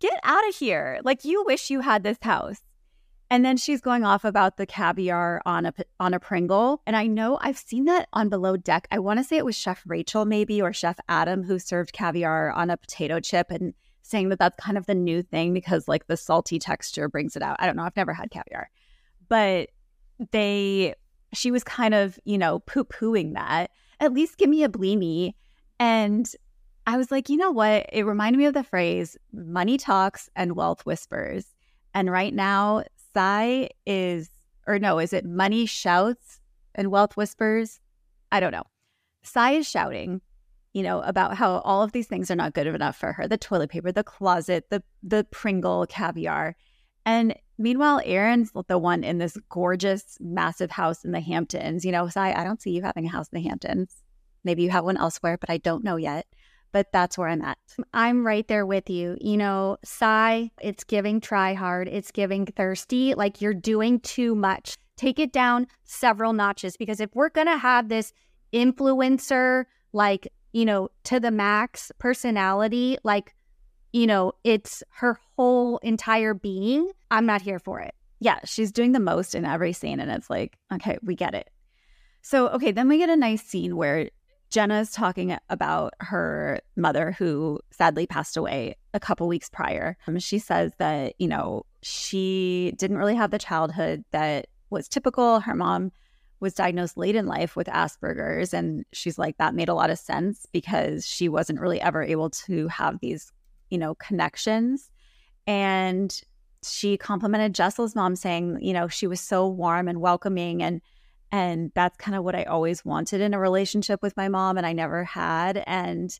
get 0.00 0.18
out 0.24 0.46
of 0.48 0.56
here. 0.56 1.00
Like 1.04 1.24
you 1.24 1.44
wish 1.46 1.70
you 1.70 1.80
had 1.80 2.02
this 2.02 2.18
house. 2.20 2.60
And 3.28 3.44
then 3.44 3.56
she's 3.56 3.80
going 3.80 4.04
off 4.04 4.24
about 4.24 4.56
the 4.56 4.66
caviar 4.66 5.42
on 5.44 5.66
a 5.66 5.74
on 5.98 6.14
a 6.14 6.20
Pringle, 6.20 6.80
and 6.86 6.94
I 6.94 7.08
know 7.08 7.38
I've 7.40 7.58
seen 7.58 7.86
that 7.86 8.08
on 8.12 8.28
Below 8.28 8.56
Deck. 8.56 8.86
I 8.92 9.00
want 9.00 9.18
to 9.18 9.24
say 9.24 9.36
it 9.36 9.44
was 9.44 9.56
Chef 9.56 9.82
Rachel, 9.84 10.24
maybe, 10.24 10.62
or 10.62 10.72
Chef 10.72 10.98
Adam, 11.08 11.42
who 11.42 11.58
served 11.58 11.92
caviar 11.92 12.50
on 12.52 12.70
a 12.70 12.76
potato 12.76 13.18
chip, 13.18 13.50
and 13.50 13.74
saying 14.02 14.28
that 14.28 14.38
that's 14.38 14.56
kind 14.62 14.78
of 14.78 14.86
the 14.86 14.94
new 14.94 15.22
thing 15.22 15.52
because 15.52 15.88
like 15.88 16.06
the 16.06 16.16
salty 16.16 16.60
texture 16.60 17.08
brings 17.08 17.34
it 17.34 17.42
out. 17.42 17.56
I 17.58 17.66
don't 17.66 17.76
know. 17.76 17.82
I've 17.82 17.96
never 17.96 18.12
had 18.12 18.30
caviar, 18.30 18.70
but 19.28 19.70
they 20.30 20.94
she 21.32 21.50
was 21.50 21.64
kind 21.64 21.94
of 21.94 22.18
you 22.24 22.38
know 22.38 22.60
poo 22.60 22.84
pooing 22.84 23.34
that. 23.34 23.72
At 23.98 24.12
least 24.12 24.38
give 24.38 24.48
me 24.48 24.62
a 24.62 24.68
blini, 24.68 25.34
and 25.80 26.30
I 26.86 26.96
was 26.96 27.10
like, 27.10 27.28
you 27.28 27.36
know 27.36 27.50
what? 27.50 27.86
It 27.92 28.04
reminded 28.04 28.38
me 28.38 28.44
of 28.44 28.54
the 28.54 28.62
phrase 28.62 29.16
"money 29.32 29.78
talks 29.78 30.30
and 30.36 30.54
wealth 30.54 30.86
whispers." 30.86 31.46
And 31.92 32.10
right 32.10 32.34
now, 32.34 32.84
Sai 33.16 33.70
is, 33.86 34.28
or 34.66 34.78
no, 34.78 34.98
is 34.98 35.14
it 35.14 35.24
money 35.24 35.64
shouts 35.64 36.38
and 36.74 36.90
wealth 36.90 37.16
whispers? 37.16 37.80
I 38.30 38.40
don't 38.40 38.52
know. 38.52 38.64
Sai 39.22 39.52
is 39.52 39.66
shouting, 39.66 40.20
you 40.74 40.82
know, 40.82 41.00
about 41.00 41.34
how 41.34 41.60
all 41.60 41.82
of 41.82 41.92
these 41.92 42.06
things 42.06 42.30
are 42.30 42.36
not 42.36 42.52
good 42.52 42.66
enough 42.66 42.94
for 42.94 43.14
her 43.14 43.26
the 43.26 43.38
toilet 43.38 43.70
paper, 43.70 43.90
the 43.90 44.04
closet, 44.04 44.66
the, 44.68 44.82
the 45.02 45.24
Pringle 45.30 45.86
caviar. 45.86 46.56
And 47.06 47.34
meanwhile, 47.56 48.02
Erin's 48.04 48.52
the 48.68 48.76
one 48.76 49.02
in 49.02 49.16
this 49.16 49.38
gorgeous, 49.48 50.18
massive 50.20 50.70
house 50.70 51.02
in 51.02 51.12
the 51.12 51.20
Hamptons. 51.20 51.86
You 51.86 51.92
know, 51.92 52.10
Sai, 52.10 52.34
I 52.34 52.44
don't 52.44 52.60
see 52.60 52.72
you 52.72 52.82
having 52.82 53.06
a 53.06 53.10
house 53.10 53.28
in 53.32 53.42
the 53.42 53.48
Hamptons. 53.48 53.96
Maybe 54.44 54.62
you 54.62 54.68
have 54.68 54.84
one 54.84 54.98
elsewhere, 54.98 55.38
but 55.38 55.48
I 55.48 55.56
don't 55.56 55.84
know 55.84 55.96
yet 55.96 56.26
but 56.76 56.92
that's 56.92 57.16
where 57.16 57.28
I'm 57.28 57.40
at. 57.40 57.56
I'm 57.94 58.26
right 58.26 58.46
there 58.48 58.66
with 58.66 58.90
you. 58.90 59.16
You 59.18 59.38
know, 59.38 59.78
Sai, 59.82 60.50
it's 60.60 60.84
giving 60.84 61.22
try 61.22 61.54
hard, 61.54 61.88
it's 61.88 62.10
giving 62.10 62.44
thirsty, 62.44 63.14
like 63.14 63.40
you're 63.40 63.54
doing 63.54 63.98
too 64.00 64.34
much. 64.34 64.76
Take 64.98 65.18
it 65.18 65.32
down 65.32 65.68
several 65.84 66.34
notches 66.34 66.76
because 66.76 67.00
if 67.00 67.08
we're 67.14 67.30
going 67.30 67.46
to 67.46 67.56
have 67.56 67.88
this 67.88 68.12
influencer, 68.52 69.64
like, 69.94 70.28
you 70.52 70.66
know, 70.66 70.90
to 71.04 71.18
the 71.18 71.30
max 71.30 71.92
personality, 71.96 72.98
like, 73.04 73.34
you 73.94 74.06
know, 74.06 74.32
it's 74.44 74.82
her 74.96 75.18
whole 75.34 75.78
entire 75.78 76.34
being, 76.34 76.90
I'm 77.10 77.24
not 77.24 77.40
here 77.40 77.58
for 77.58 77.80
it. 77.80 77.94
Yeah, 78.20 78.40
she's 78.44 78.70
doing 78.70 78.92
the 78.92 79.00
most 79.00 79.34
in 79.34 79.46
every 79.46 79.72
scene. 79.72 79.98
And 79.98 80.10
it's 80.10 80.28
like, 80.28 80.58
okay, 80.74 80.98
we 81.02 81.14
get 81.14 81.34
it. 81.34 81.48
So, 82.20 82.48
okay, 82.48 82.70
then 82.70 82.86
we 82.86 82.98
get 82.98 83.08
a 83.08 83.16
nice 83.16 83.42
scene 83.42 83.76
where 83.76 84.10
Jenna's 84.56 84.90
talking 84.90 85.36
about 85.50 85.92
her 86.00 86.60
mother 86.76 87.12
who 87.12 87.60
sadly 87.72 88.06
passed 88.06 88.38
away 88.38 88.74
a 88.94 88.98
couple 88.98 89.28
weeks 89.28 89.50
prior. 89.50 89.98
Um, 90.06 90.18
she 90.18 90.38
says 90.38 90.72
that, 90.78 91.12
you 91.18 91.28
know, 91.28 91.66
she 91.82 92.72
didn't 92.78 92.96
really 92.96 93.16
have 93.16 93.30
the 93.30 93.38
childhood 93.38 94.02
that 94.12 94.46
was 94.70 94.88
typical. 94.88 95.40
Her 95.40 95.54
mom 95.54 95.92
was 96.40 96.54
diagnosed 96.54 96.96
late 96.96 97.16
in 97.16 97.26
life 97.26 97.54
with 97.54 97.66
Asperger's. 97.66 98.54
And 98.54 98.86
she's 98.94 99.18
like, 99.18 99.36
that 99.36 99.54
made 99.54 99.68
a 99.68 99.74
lot 99.74 99.90
of 99.90 99.98
sense 99.98 100.46
because 100.52 101.06
she 101.06 101.28
wasn't 101.28 101.60
really 101.60 101.82
ever 101.82 102.02
able 102.02 102.30
to 102.30 102.66
have 102.68 102.98
these, 103.00 103.30
you 103.68 103.76
know, 103.76 103.94
connections. 103.96 104.90
And 105.46 106.18
she 106.64 106.96
complimented 106.96 107.54
Jessel's 107.54 107.94
mom, 107.94 108.16
saying, 108.16 108.56
you 108.62 108.72
know, 108.72 108.88
she 108.88 109.06
was 109.06 109.20
so 109.20 109.46
warm 109.46 109.86
and 109.86 110.00
welcoming 110.00 110.62
and 110.62 110.80
and 111.32 111.72
that's 111.74 111.96
kind 111.96 112.16
of 112.16 112.24
what 112.24 112.34
I 112.34 112.44
always 112.44 112.84
wanted 112.84 113.20
in 113.20 113.34
a 113.34 113.38
relationship 113.38 114.02
with 114.02 114.16
my 114.16 114.28
mom, 114.28 114.56
and 114.56 114.66
I 114.66 114.72
never 114.72 115.04
had. 115.04 115.62
And 115.66 116.18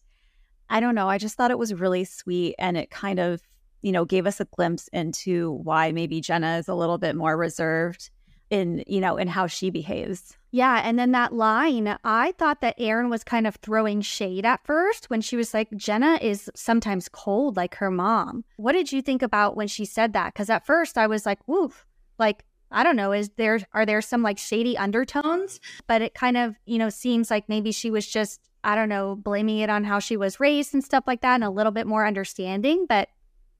I 0.68 0.80
don't 0.80 0.94
know, 0.94 1.08
I 1.08 1.18
just 1.18 1.36
thought 1.36 1.50
it 1.50 1.58
was 1.58 1.75
really 1.75 2.04
sweet. 2.04 2.54
And 2.58 2.76
it 2.76 2.90
kind 2.90 3.20
of, 3.20 3.40
you 3.82 3.92
know, 3.92 4.04
gave 4.04 4.26
us 4.26 4.40
a 4.40 4.46
glimpse 4.46 4.88
into 4.88 5.52
why 5.62 5.92
maybe 5.92 6.20
Jenna 6.20 6.58
is 6.58 6.68
a 6.68 6.75
little 6.75 6.98
bit 6.98 7.14
more 7.14 7.36
reserved 7.36 8.10
in, 8.50 8.82
you 8.86 9.00
know, 9.00 9.16
in 9.16 9.28
how 9.28 9.46
she 9.46 9.70
behaves. 9.70 10.36
Yeah. 10.50 10.80
And 10.82 10.98
then 10.98 11.12
that 11.12 11.34
line, 11.34 11.98
I 12.04 12.32
thought 12.38 12.60
that 12.62 12.76
Erin 12.78 13.10
was 13.10 13.22
kind 13.22 13.46
of 13.46 13.56
throwing 13.56 14.00
shade 14.00 14.46
at 14.46 14.64
first 14.64 15.10
when 15.10 15.20
she 15.20 15.36
was 15.36 15.52
like, 15.52 15.68
Jenna 15.76 16.18
is 16.22 16.50
sometimes 16.54 17.08
cold 17.08 17.56
like 17.56 17.75
her 17.75 17.90
mom. 17.90 18.44
What 18.56 18.72
did 18.72 18.90
you 18.90 19.02
think 19.02 19.20
about 19.22 19.56
when 19.56 19.68
she 19.68 19.84
said 19.84 20.14
that? 20.14 20.32
Because 20.32 20.48
at 20.48 20.64
first 20.64 20.96
I 20.96 21.06
was 21.06 21.26
like, 21.26 21.40
woof, 21.46 21.84
like 22.18 22.44
I 22.70 22.82
don't 22.82 22.96
know, 22.96 23.12
is 23.12 23.30
there 23.37 23.61
are 23.73 23.87
there 23.87 24.02
some 24.02 24.23
like 24.23 24.38
shady 24.38 24.76
undertones? 24.76 25.61
But 25.87 26.02
it 26.02 26.14
kind 26.14 26.37
of, 26.37 26.56
you 26.64 26.78
know, 26.78 26.90
seems 26.90 27.30
like 27.30 27.49
maybe 27.49 27.73
she 27.73 27.90
was 27.90 28.06
just, 28.06 28.40
I 28.64 28.75
don't 28.75 28.88
know, 28.88 29.16
blaming 29.16 29.58
it 29.58 29.70
on 29.70 29.85
how 29.85 29.99
she 29.99 30.16
was 30.16 30.40
raised 30.40 30.75
and 30.75 30.85
stuff 30.85 31.04
like 31.06 31.20
that 31.23 31.35
and 31.37 31.44
a 31.44 31.50
little 31.50 31.73
bit 31.73 31.87
more 31.87 32.06
understanding, 32.06 32.87
but 32.88 33.08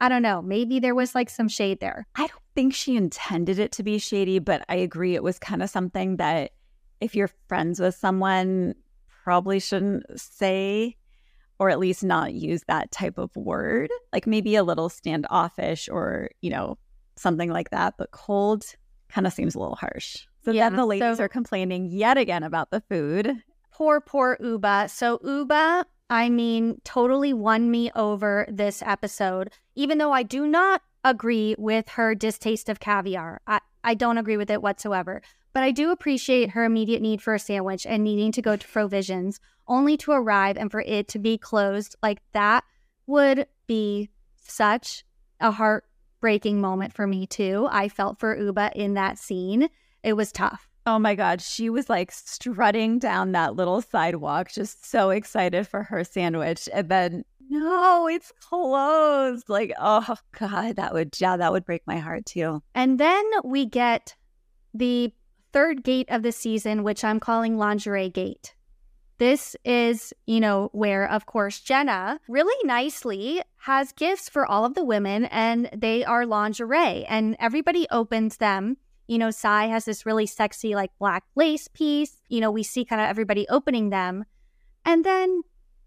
I 0.01 0.09
don't 0.09 0.23
know, 0.23 0.43
maybe 0.43 0.79
there 0.79 0.95
was 0.95 1.15
like 1.15 1.31
some 1.31 1.49
shade 1.49 1.81
there. 1.81 2.07
I 2.17 2.27
don't 2.27 2.43
think 2.55 2.75
she 2.75 2.97
intended 2.97 3.59
it 3.59 3.73
to 3.73 3.83
be 3.83 3.99
shady, 3.99 4.39
but 4.39 4.65
I 4.69 4.77
agree 4.77 5.15
it 5.15 5.23
was 5.23 5.39
kind 5.39 5.63
of 5.63 5.71
something 5.71 6.17
that 6.17 6.53
if 7.01 7.15
you're 7.15 7.31
friends 7.49 7.81
with 7.81 7.95
someone 7.95 8.75
probably 9.25 9.59
shouldn't 9.59 10.05
say 10.21 10.97
or 11.59 11.71
at 11.71 11.79
least 11.79 12.05
not 12.05 12.35
use 12.35 12.63
that 12.69 12.91
type 12.91 13.19
of 13.19 13.35
word. 13.35 13.91
Like 14.13 14.27
maybe 14.27 14.57
a 14.57 14.63
little 14.63 14.89
standoffish 14.89 15.89
or, 15.89 16.31
you 16.43 16.51
know, 16.51 16.79
something 17.17 17.51
like 17.51 17.71
that, 17.71 17.95
but 17.97 18.11
cold 18.11 18.65
kind 19.17 19.27
of 19.27 19.33
seems 19.33 19.55
a 19.55 19.59
little 19.59 19.77
harsh. 19.77 20.27
So 20.45 20.51
yeah, 20.51 20.69
then 20.69 20.77
the 20.77 20.85
ladies 20.85 21.17
so, 21.17 21.25
are 21.25 21.29
complaining 21.29 21.87
yet 21.87 22.19
again 22.19 22.43
about 22.43 22.71
the 22.71 22.83
food. 22.83 23.43
Poor, 23.73 23.99
poor 23.99 24.37
Ubah. 24.43 24.91
So 24.91 25.17
Ubah, 25.19 25.85
I 26.11 26.29
mean, 26.29 26.83
totally 26.85 27.33
won 27.33 27.71
me 27.71 27.91
over 27.97 28.45
this 28.47 28.83
episode, 28.85 29.51
even 29.75 29.97
though 29.97 30.13
I 30.13 30.23
do 30.23 30.47
not 30.47 30.83
agree 31.03 31.55
with 31.57 31.89
her 31.89 32.15
distaste 32.15 32.69
of 32.69 32.79
caviar. 32.79 33.41
I, 33.47 33.61
I 33.83 33.95
don't 33.95 34.19
agree 34.19 34.37
with 34.37 34.51
it 34.51 34.61
whatsoever. 34.61 35.23
But 35.55 35.63
I 35.63 35.71
do 35.71 35.91
appreciate 35.91 36.51
her 36.51 36.65
immediate 36.65 37.01
need 37.01 37.23
for 37.23 37.33
a 37.33 37.39
sandwich 37.39 37.87
and 37.87 38.05
needing 38.05 38.33
to 38.33 38.43
go 38.43 38.55
to 38.55 38.69
Provisions 38.69 39.41
only 39.67 39.97
to 39.97 40.13
arrive 40.13 40.59
and 40.59 40.71
for 40.71 40.83
it 40.83 41.09
to 41.09 41.19
be 41.19 41.39
closed. 41.39 41.97
Like 42.03 42.19
that 42.35 42.65
would 43.07 43.47
be 43.67 44.11
such 44.37 45.07
a 45.41 45.53
heart 45.53 45.87
breaking 46.27 46.61
moment 46.61 46.93
for 46.93 47.07
me 47.07 47.25
too. 47.25 47.69
I 47.71 47.89
felt 47.89 48.19
for 48.19 48.37
Ubah 48.37 48.73
in 48.73 48.95
that 48.95 49.17
scene. 49.17 49.69
It 50.03 50.15
was 50.15 50.33
tough. 50.33 50.69
Oh 50.85 50.99
my 50.99 51.15
God. 51.15 51.41
She 51.41 51.71
was 51.71 51.89
like 51.89 52.11
strutting 52.11 52.99
down 52.99 53.31
that 53.31 53.55
little 53.55 53.81
sidewalk, 53.81 54.51
just 54.51 54.85
so 54.91 55.11
excited 55.11 55.69
for 55.69 55.85
her 55.85 56.03
sandwich. 56.03 56.69
And 56.75 56.89
then, 56.89 57.25
no, 57.49 58.09
it's 58.09 58.33
closed. 58.41 59.49
Like, 59.49 59.73
oh 59.79 60.17
God, 60.37 60.75
that 60.75 60.93
would, 60.93 61.15
yeah, 61.21 61.37
that 61.37 61.53
would 61.53 61.65
break 61.65 61.83
my 61.87 61.99
heart 61.99 62.27
too. 62.27 62.61
And 62.75 62.99
then 62.99 63.23
we 63.45 63.65
get 63.65 64.17
the 64.75 65.15
third 65.53 65.85
gate 65.85 66.09
of 66.11 66.25
the 66.25 66.33
season, 66.33 66.83
which 66.83 67.05
I'm 67.05 67.21
calling 67.21 67.57
Lingerie 67.57 68.11
Gate. 68.11 68.56
This 69.19 69.57
is, 69.65 70.13
you 70.27 70.41
know, 70.41 70.69
where, 70.73 71.11
of 71.11 71.27
course, 71.27 71.61
Jenna 71.61 72.21
really 72.29 72.67
nicely 72.67 73.41
has 73.59 73.93
gifts 73.93 74.29
for 74.29 74.45
all 74.45 74.65
of 74.65 74.75
the 74.75 74.85
women 74.85 75.25
and 75.27 75.71
they 75.75 76.05
are 76.05 76.27
lingerie 76.27 77.07
and 77.07 77.37
everybody 77.41 77.87
opens 77.91 78.37
them. 78.37 78.77
You 79.09 79.19
know, 79.19 79.31
Sai 79.31 79.67
has 79.67 79.85
this 79.85 80.05
really 80.05 80.27
sexy, 80.27 80.75
like 80.75 80.91
black 80.99 81.25
lace 81.35 81.69
piece. 81.69 82.17
You 82.29 82.41
know, 82.41 82.51
we 82.51 82.63
see 82.63 82.85
kind 82.85 83.01
of 83.01 83.09
everybody 83.09 83.47
opening 83.49 83.91
them. 83.91 84.25
And 84.85 85.05
then 85.05 85.43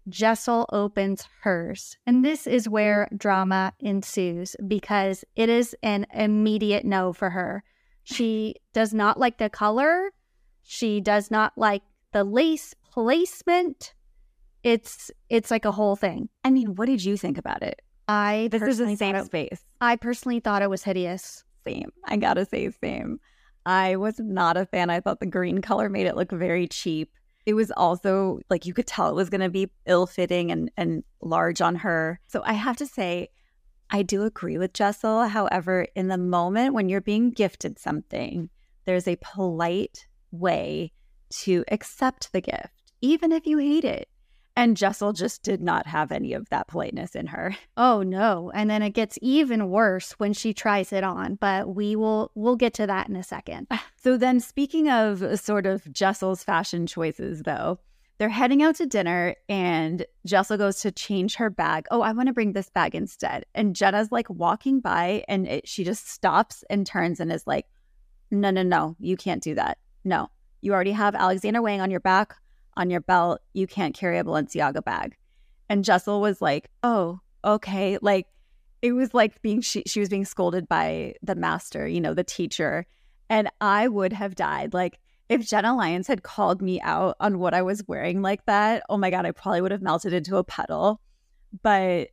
Jessel 0.08 0.66
opens 0.72 1.28
hers. 1.42 1.96
And 2.06 2.24
this 2.24 2.46
is 2.46 2.68
where 2.68 3.08
drama 3.16 3.74
ensues 3.78 4.56
because 4.66 5.24
it 5.36 5.48
is 5.48 5.76
an 5.82 6.06
immediate 6.12 6.84
no 6.84 7.12
for 7.12 7.30
her. 7.30 7.62
She 8.02 8.56
does 8.72 8.92
not 8.92 9.20
like 9.20 9.38
the 9.38 9.50
color. 9.50 10.10
She 10.62 11.00
does 11.00 11.30
not 11.30 11.52
like 11.56 11.82
the 12.12 12.24
lace 12.24 12.74
placement. 12.92 13.94
It's 14.62 15.10
it's 15.28 15.50
like 15.50 15.64
a 15.64 15.72
whole 15.72 15.96
thing. 15.96 16.28
I 16.44 16.50
mean, 16.50 16.74
what 16.74 16.86
did 16.86 17.04
you 17.04 17.16
think 17.16 17.38
about 17.38 17.62
it? 17.62 17.80
I 18.08 18.48
this 18.50 18.62
is 18.62 18.78
the 18.78 18.96
same 18.96 19.24
space. 19.24 19.60
I 19.80 19.96
personally 19.96 20.40
thought 20.40 20.62
it 20.62 20.70
was 20.70 20.82
hideous. 20.82 21.44
Same. 21.66 21.90
I 22.04 22.16
gotta 22.16 22.44
say, 22.44 22.70
same. 22.70 23.20
I 23.66 23.96
was 23.96 24.18
not 24.18 24.56
a 24.56 24.66
fan. 24.66 24.90
I 24.90 25.00
thought 25.00 25.20
the 25.20 25.26
green 25.26 25.60
color 25.60 25.88
made 25.88 26.06
it 26.06 26.16
look 26.16 26.30
very 26.30 26.66
cheap. 26.66 27.12
It 27.46 27.54
was 27.54 27.70
also 27.70 28.40
like 28.50 28.66
you 28.66 28.74
could 28.74 28.86
tell 28.86 29.08
it 29.08 29.14
was 29.14 29.30
going 29.30 29.40
to 29.40 29.48
be 29.48 29.70
ill 29.86 30.06
fitting 30.06 30.50
and, 30.50 30.70
and 30.76 31.02
large 31.20 31.60
on 31.60 31.76
her. 31.76 32.20
So 32.26 32.42
I 32.44 32.52
have 32.54 32.76
to 32.78 32.86
say, 32.86 33.28
I 33.90 34.02
do 34.02 34.22
agree 34.24 34.58
with 34.58 34.72
Jessel. 34.72 35.24
However, 35.24 35.86
in 35.94 36.08
the 36.08 36.18
moment 36.18 36.74
when 36.74 36.88
you're 36.88 37.00
being 37.00 37.30
gifted 37.30 37.78
something, 37.78 38.50
there's 38.84 39.08
a 39.08 39.16
polite 39.16 40.06
way 40.30 40.92
to 41.30 41.64
accept 41.68 42.32
the 42.32 42.40
gift 42.40 42.79
even 43.00 43.32
if 43.32 43.46
you 43.46 43.58
hate 43.58 43.84
it. 43.84 44.08
And 44.56 44.76
Jessel 44.76 45.12
just 45.12 45.42
did 45.42 45.62
not 45.62 45.86
have 45.86 46.12
any 46.12 46.32
of 46.32 46.48
that 46.50 46.68
politeness 46.68 47.14
in 47.14 47.28
her. 47.28 47.56
Oh 47.76 48.02
no. 48.02 48.50
And 48.54 48.68
then 48.68 48.82
it 48.82 48.90
gets 48.90 49.18
even 49.22 49.70
worse 49.70 50.12
when 50.18 50.34
she 50.34 50.52
tries 50.52 50.92
it 50.92 51.02
on, 51.02 51.36
but 51.36 51.74
we 51.74 51.96
will 51.96 52.30
we'll 52.34 52.56
get 52.56 52.74
to 52.74 52.86
that 52.86 53.08
in 53.08 53.16
a 53.16 53.22
second. 53.22 53.68
So 54.02 54.16
then 54.16 54.40
speaking 54.40 54.88
of 54.88 55.38
sort 55.38 55.66
of 55.66 55.90
Jessel's 55.92 56.42
fashion 56.42 56.86
choices 56.86 57.42
though, 57.42 57.78
they're 58.16 58.28
heading 58.28 58.62
out 58.62 58.76
to 58.76 58.86
dinner 58.86 59.34
and 59.48 60.04
Jessel 60.26 60.58
goes 60.58 60.80
to 60.80 60.92
change 60.92 61.36
her 61.36 61.48
bag. 61.48 61.86
Oh, 61.90 62.02
I 62.02 62.12
want 62.12 62.26
to 62.26 62.34
bring 62.34 62.52
this 62.52 62.68
bag 62.68 62.94
instead. 62.94 63.46
And 63.54 63.76
Jenna's 63.76 64.12
like 64.12 64.28
walking 64.28 64.80
by 64.80 65.24
and 65.28 65.46
it, 65.46 65.68
she 65.68 65.84
just 65.84 66.08
stops 66.08 66.64
and 66.68 66.86
turns 66.86 67.20
and 67.20 67.32
is 67.32 67.46
like, 67.46 67.66
no, 68.30 68.50
no, 68.50 68.62
no, 68.62 68.96
you 68.98 69.16
can't 69.16 69.42
do 69.42 69.54
that. 69.54 69.78
No, 70.04 70.28
you 70.60 70.74
already 70.74 70.92
have 70.92 71.14
Alexander 71.14 71.62
Wang 71.62 71.80
on 71.80 71.90
your 71.90 72.00
back, 72.00 72.36
on 72.76 72.90
your 72.90 73.00
belt. 73.00 73.40
You 73.52 73.66
can't 73.66 73.94
carry 73.94 74.18
a 74.18 74.24
Balenciaga 74.24 74.84
bag. 74.84 75.16
And 75.68 75.84
Jessel 75.84 76.20
was 76.20 76.40
like, 76.40 76.68
oh, 76.82 77.20
okay. 77.44 77.98
Like 78.00 78.26
it 78.82 78.92
was 78.92 79.14
like 79.14 79.40
being, 79.42 79.60
she, 79.60 79.82
she 79.86 80.00
was 80.00 80.08
being 80.08 80.24
scolded 80.24 80.68
by 80.68 81.14
the 81.22 81.34
master, 81.34 81.86
you 81.86 82.00
know, 82.00 82.14
the 82.14 82.24
teacher. 82.24 82.86
And 83.28 83.48
I 83.60 83.88
would 83.88 84.12
have 84.12 84.34
died. 84.34 84.74
Like, 84.74 84.98
if 85.28 85.46
Jenna 85.46 85.76
Lyons 85.76 86.08
had 86.08 86.24
called 86.24 86.60
me 86.60 86.80
out 86.80 87.14
on 87.20 87.38
what 87.38 87.54
I 87.54 87.62
was 87.62 87.86
wearing 87.86 88.20
like 88.20 88.44
that, 88.46 88.82
oh 88.88 88.96
my 88.96 89.10
God, 89.10 89.24
I 89.24 89.30
probably 89.30 89.60
would 89.60 89.70
have 89.70 89.80
melted 89.80 90.12
into 90.12 90.36
a 90.36 90.42
puddle. 90.42 91.00
But 91.62 92.08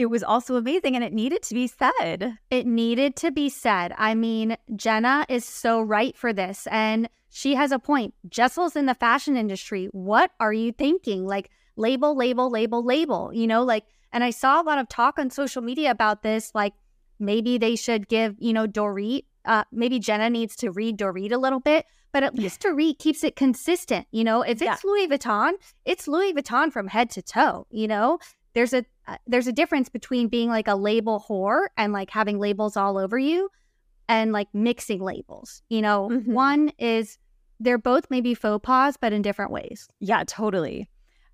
it 0.00 0.10
was 0.10 0.22
also 0.22 0.56
amazing 0.56 0.94
and 0.94 1.04
it 1.04 1.12
needed 1.12 1.42
to 1.42 1.54
be 1.54 1.66
said. 1.66 2.38
It 2.50 2.66
needed 2.66 3.16
to 3.16 3.30
be 3.30 3.50
said. 3.50 3.92
I 3.98 4.14
mean, 4.14 4.56
Jenna 4.74 5.26
is 5.28 5.44
so 5.44 5.82
right 5.82 6.16
for 6.16 6.32
this. 6.32 6.66
And 6.70 7.08
she 7.28 7.54
has 7.54 7.70
a 7.70 7.78
point. 7.78 8.14
Jessel's 8.28 8.76
in 8.76 8.86
the 8.86 8.94
fashion 8.94 9.36
industry. 9.36 9.88
What 9.92 10.30
are 10.40 10.52
you 10.52 10.72
thinking? 10.72 11.26
Like, 11.26 11.50
label, 11.76 12.16
label, 12.16 12.50
label, 12.50 12.82
label, 12.82 13.30
you 13.32 13.46
know, 13.46 13.62
like, 13.62 13.84
and 14.12 14.24
I 14.24 14.30
saw 14.30 14.60
a 14.60 14.64
lot 14.64 14.78
of 14.78 14.88
talk 14.88 15.18
on 15.18 15.30
social 15.30 15.62
media 15.62 15.90
about 15.90 16.22
this. 16.22 16.50
Like, 16.54 16.72
maybe 17.18 17.58
they 17.58 17.76
should 17.76 18.08
give, 18.08 18.34
you 18.38 18.52
know, 18.52 18.66
Dorit, 18.66 19.24
uh, 19.44 19.64
maybe 19.70 19.98
Jenna 19.98 20.30
needs 20.30 20.56
to 20.56 20.70
read 20.70 20.98
Dorit 20.98 21.32
a 21.32 21.38
little 21.38 21.60
bit 21.60 21.86
but 22.12 22.24
at 22.24 22.34
least 22.34 22.60
Dorit 22.62 22.98
keeps 22.98 23.22
it 23.22 23.36
consistent. 23.36 24.04
You 24.10 24.24
know, 24.24 24.42
if 24.42 24.60
it's 24.60 24.62
yeah. 24.62 24.76
Louis 24.82 25.06
Vuitton, 25.06 25.52
it's 25.84 26.08
Louis 26.08 26.32
Vuitton 26.32 26.72
from 26.72 26.88
head 26.88 27.08
to 27.10 27.22
toe. 27.22 27.68
You 27.70 27.86
know, 27.86 28.18
there's 28.54 28.72
a 28.72 28.84
uh, 29.10 29.16
there's 29.26 29.46
a 29.46 29.52
difference 29.52 29.88
between 29.88 30.28
being 30.28 30.48
like 30.48 30.68
a 30.68 30.74
label 30.74 31.24
whore 31.28 31.66
and 31.76 31.92
like 31.92 32.10
having 32.10 32.38
labels 32.38 32.76
all 32.76 32.96
over 32.96 33.18
you, 33.18 33.50
and 34.08 34.32
like 34.32 34.48
mixing 34.54 35.02
labels. 35.02 35.62
You 35.68 35.82
know, 35.82 36.08
mm-hmm. 36.10 36.32
one 36.32 36.72
is 36.78 37.18
they're 37.58 37.78
both 37.78 38.06
maybe 38.10 38.34
faux 38.34 38.64
pas, 38.64 38.96
but 38.96 39.12
in 39.12 39.22
different 39.22 39.50
ways. 39.50 39.88
Yeah, 40.00 40.24
totally. 40.26 40.88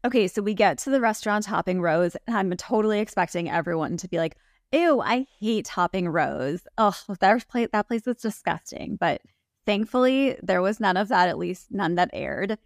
Okay, 0.04 0.28
so 0.28 0.42
we 0.42 0.54
get 0.54 0.78
to 0.78 0.90
the 0.90 1.00
restaurant 1.00 1.46
hopping 1.46 1.80
Rose, 1.80 2.16
and 2.26 2.36
I'm 2.36 2.56
totally 2.56 3.00
expecting 3.00 3.50
everyone 3.50 3.96
to 3.98 4.08
be 4.08 4.18
like, 4.18 4.36
"Ew, 4.72 5.00
I 5.00 5.26
hate 5.40 5.68
hopping 5.68 6.08
Rose. 6.08 6.66
Oh, 6.78 6.96
that 7.20 7.48
place 7.48 7.68
that 7.72 7.88
place 7.88 8.06
was 8.06 8.16
disgusting." 8.16 8.96
But 8.96 9.20
Thankfully, 9.66 10.36
there 10.42 10.62
was 10.62 10.78
none 10.78 10.96
of 10.96 11.08
that, 11.08 11.28
at 11.28 11.38
least 11.38 11.66
none 11.70 11.96
that 11.96 12.10
aired. 12.12 12.56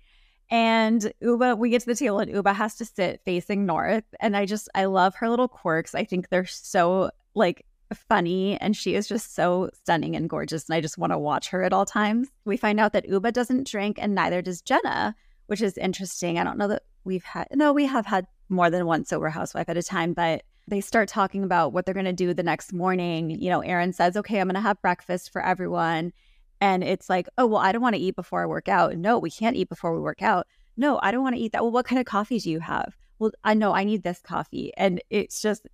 And 0.51 1.13
Ubah, 1.23 1.59
we 1.59 1.71
get 1.71 1.81
to 1.83 1.87
the 1.87 1.95
table 1.95 2.19
and 2.19 2.33
Ubah 2.33 2.55
has 2.55 2.75
to 2.77 2.85
sit 2.85 3.21
facing 3.25 3.67
north. 3.67 4.05
And 4.19 4.37
I 4.37 4.47
just, 4.47 4.69
I 4.75 4.87
love 4.87 5.15
her 5.17 5.31
little 5.31 5.49
quirks. 5.49 5.95
I 5.95 6.05
think 6.05 6.29
they're 6.29 6.47
so 6.47 7.11
like 7.35 7.65
funny 8.09 8.61
and 8.61 8.77
she 8.77 8.95
is 8.95 9.09
just 9.09 9.35
so 9.35 9.71
stunning 9.75 10.17
and 10.17 10.29
gorgeous. 10.29 10.69
And 10.69 10.75
I 10.75 10.81
just 10.81 10.99
want 10.99 11.13
to 11.13 11.19
watch 11.19 11.49
her 11.51 11.63
at 11.63 11.73
all 11.73 11.87
times. 11.87 12.29
We 12.45 12.57
find 12.57 12.81
out 12.81 12.93
that 12.93 13.09
Ubah 13.09 13.33
doesn't 13.33 13.69
drink 13.69 13.99
and 14.01 14.15
neither 14.15 14.43
does 14.43 14.61
Jenna, 14.61 15.15
which 15.47 15.63
is 15.63 15.79
interesting. 15.79 16.39
I 16.39 16.45
don't 16.45 16.59
know 16.59 16.69
that 16.69 16.83
we've 17.05 17.25
had, 17.25 17.47
no, 17.53 17.73
we 17.73 17.87
have 17.87 18.07
had 18.07 18.27
more 18.49 18.71
than 18.71 18.87
one 18.87 19.05
sober 19.05 19.29
housewife 19.29 19.69
at 19.69 19.77
a 19.77 19.83
time, 19.83 20.13
but 20.15 20.43
they 20.67 20.81
start 20.81 21.09
talking 21.09 21.45
about 21.45 21.73
what 21.73 21.85
they're 21.85 21.95
going 21.95 22.05
to 22.07 22.13
do 22.13 22.35
the 22.35 22.43
next 22.43 22.73
morning. 22.73 23.31
You 23.31 23.51
know, 23.51 23.61
Erin 23.61 23.93
says, 23.93 24.17
okay, 24.17 24.41
I'm 24.41 24.49
going 24.49 24.55
to 24.55 24.61
have 24.61 24.83
breakfast 24.83 25.33
for 25.33 25.45
everyone. 25.45 26.13
And 26.61 26.85
it's 26.85 27.09
like, 27.09 27.29
oh, 27.39 27.47
well, 27.47 27.61
I 27.61 27.73
don't 27.73 27.83
want 27.83 27.97
to 27.97 28.01
eat 28.01 28.17
before 28.17 28.43
I 28.43 28.47
work 28.47 28.69
out. 28.69 28.97
No, 28.97 29.19
we 29.19 29.31
can't 29.31 29.57
eat 29.57 29.69
before 29.69 29.95
we 29.95 30.01
work 30.01 30.23
out. 30.23 30.47
No, 30.77 30.99
I 31.03 31.11
don't 31.11 31.23
want 31.23 31.37
to 31.37 31.41
eat 31.41 31.53
that. 31.53 31.63
Well, 31.63 31.73
what 31.73 31.87
kind 31.87 31.99
of 31.99 32.07
coffee 32.07 32.39
do 32.39 32.51
you 32.51 32.61
have? 32.61 32.97
Well, 33.19 33.33
I 33.45 33.55
know 33.55 33.73
I 33.73 33.85
need 33.85 34.03
this 34.03 34.21
coffee. 34.21 34.73
And 34.77 35.03
it's 35.11 35.41
just, 35.41 35.67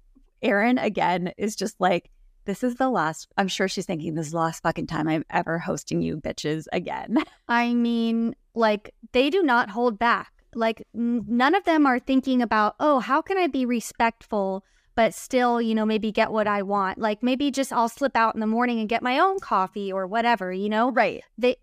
Erin 0.43 0.78
again 0.78 1.33
is 1.37 1.57
just 1.57 1.81
like, 1.81 2.11
this 2.45 2.62
is 2.62 2.76
the 2.76 2.88
last, 2.88 3.28
I'm 3.37 3.49
sure 3.49 3.66
she's 3.66 3.87
thinking 3.87 4.14
this 4.14 4.26
is 4.26 4.33
the 4.33 4.38
last 4.38 4.62
fucking 4.62 4.87
time 4.87 5.09
I'm 5.09 5.25
ever 5.31 5.59
hosting 5.59 6.00
you 6.00 6.19
bitches 6.19 6.66
again. 6.73 7.19
I 7.49 7.75
mean, 7.75 8.37
like, 8.55 8.95
they 9.12 9.31
do 9.31 9.43
not 9.43 9.71
hold 9.71 9.99
back. 9.99 10.33
Like, 10.55 10.87
n- 10.95 11.25
none 11.26 11.55
of 11.55 11.64
them 11.64 11.87
are 11.87 11.99
thinking 11.99 12.40
about, 12.40 12.76
oh, 12.78 13.00
how 13.00 13.21
can 13.21 13.37
I 13.37 13.49
be 13.49 13.66
respectful 13.66 14.64
but 14.97 15.15
still, 15.15 15.61
you 15.62 15.75
know, 15.75 15.87
maybe 15.87 16.11
get 16.11 16.33
what 16.33 16.49
I 16.49 16.62
want. 16.62 16.99
Like 16.99 17.23
maybe 17.23 17.50
just 17.50 17.73
I'll 17.73 17.88
slip 17.88 18.17
out 18.17 18.35
in 18.35 18.41
the 18.41 18.47
morning 18.47 18.81
and 18.81 18.88
get 18.88 19.03
my 19.03 19.21
own 19.21 19.38
coffee 19.38 19.92
or 19.92 20.07
whatever, 20.07 20.53
you 20.53 20.68
know? 20.68 20.90
Right. 20.90 21.23
They 21.38 21.57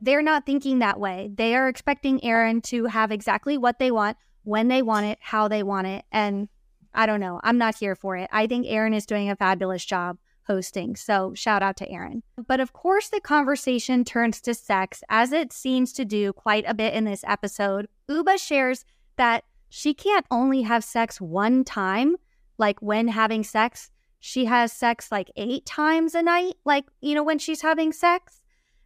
they're 0.00 0.22
not 0.22 0.46
thinking 0.46 0.78
that 0.78 1.00
way. 1.00 1.30
They 1.34 1.54
are 1.56 1.68
expecting 1.68 2.22
Erin 2.24 2.60
to 2.62 2.84
have 2.84 3.10
exactly 3.10 3.58
what 3.58 3.78
they 3.78 3.90
want, 3.90 4.16
when 4.44 4.68
they 4.68 4.82
want 4.82 5.06
it, 5.06 5.18
how 5.20 5.48
they 5.48 5.62
want 5.62 5.86
it. 5.86 6.04
And 6.12 6.48
I 6.94 7.06
don't 7.06 7.20
know. 7.20 7.40
I'm 7.42 7.58
not 7.58 7.76
here 7.76 7.94
for 7.94 8.16
it. 8.16 8.28
I 8.32 8.46
think 8.46 8.66
Erin 8.68 8.94
is 8.94 9.06
doing 9.06 9.30
a 9.30 9.36
fabulous 9.36 9.84
job 9.84 10.18
hosting. 10.46 10.96
So 10.96 11.34
shout 11.34 11.62
out 11.62 11.76
to 11.78 11.90
Erin. 11.90 12.22
But 12.46 12.60
of 12.60 12.72
course, 12.72 13.08
the 13.08 13.20
conversation 13.20 14.04
turns 14.04 14.40
to 14.42 14.54
sex, 14.54 15.02
as 15.08 15.32
it 15.32 15.52
seems 15.52 15.92
to 15.94 16.04
do 16.04 16.32
quite 16.32 16.64
a 16.68 16.74
bit 16.74 16.94
in 16.94 17.04
this 17.04 17.24
episode. 17.26 17.88
Ubah 18.08 18.38
shares 18.38 18.84
that 19.16 19.44
she 19.70 19.92
can't 19.92 20.26
only 20.30 20.62
have 20.62 20.84
sex 20.84 21.20
one 21.20 21.64
time 21.64 22.16
like 22.58 22.80
when 22.80 23.08
having 23.08 23.42
sex, 23.42 23.90
she 24.20 24.46
has 24.46 24.72
sex 24.72 25.12
like 25.12 25.30
eight 25.36 25.66
times 25.66 26.14
a 26.14 26.22
night, 26.22 26.54
like, 26.64 26.84
you 27.00 27.14
know, 27.14 27.22
when 27.22 27.38
she's 27.38 27.62
having 27.62 27.92
sex. 27.92 28.42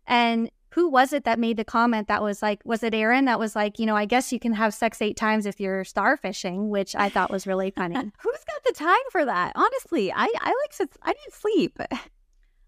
And 0.06 0.50
who 0.70 0.88
was 0.88 1.12
it 1.12 1.24
that 1.24 1.38
made 1.38 1.56
the 1.56 1.64
comment 1.64 2.08
that 2.08 2.22
was 2.22 2.42
like, 2.42 2.60
was 2.64 2.82
it 2.82 2.94
Erin 2.94 3.24
that 3.24 3.38
was 3.38 3.56
like, 3.56 3.78
you 3.78 3.86
know, 3.86 3.96
I 3.96 4.04
guess 4.04 4.32
you 4.32 4.38
can 4.38 4.52
have 4.52 4.72
sex 4.72 5.02
eight 5.02 5.16
times 5.16 5.46
if 5.46 5.60
you're 5.60 5.82
starfishing, 5.82 6.68
which 6.68 6.94
I 6.94 7.08
thought 7.08 7.30
was 7.30 7.46
really 7.46 7.70
funny. 7.70 7.94
Who's 8.22 8.44
got 8.46 8.64
the 8.64 8.72
time 8.72 8.96
for 9.10 9.24
that? 9.24 9.52
Honestly, 9.56 10.12
I, 10.12 10.32
I 10.40 10.54
like 10.62 10.76
to, 10.76 10.88
I 11.02 11.10
need 11.10 11.32
sleep. 11.32 11.78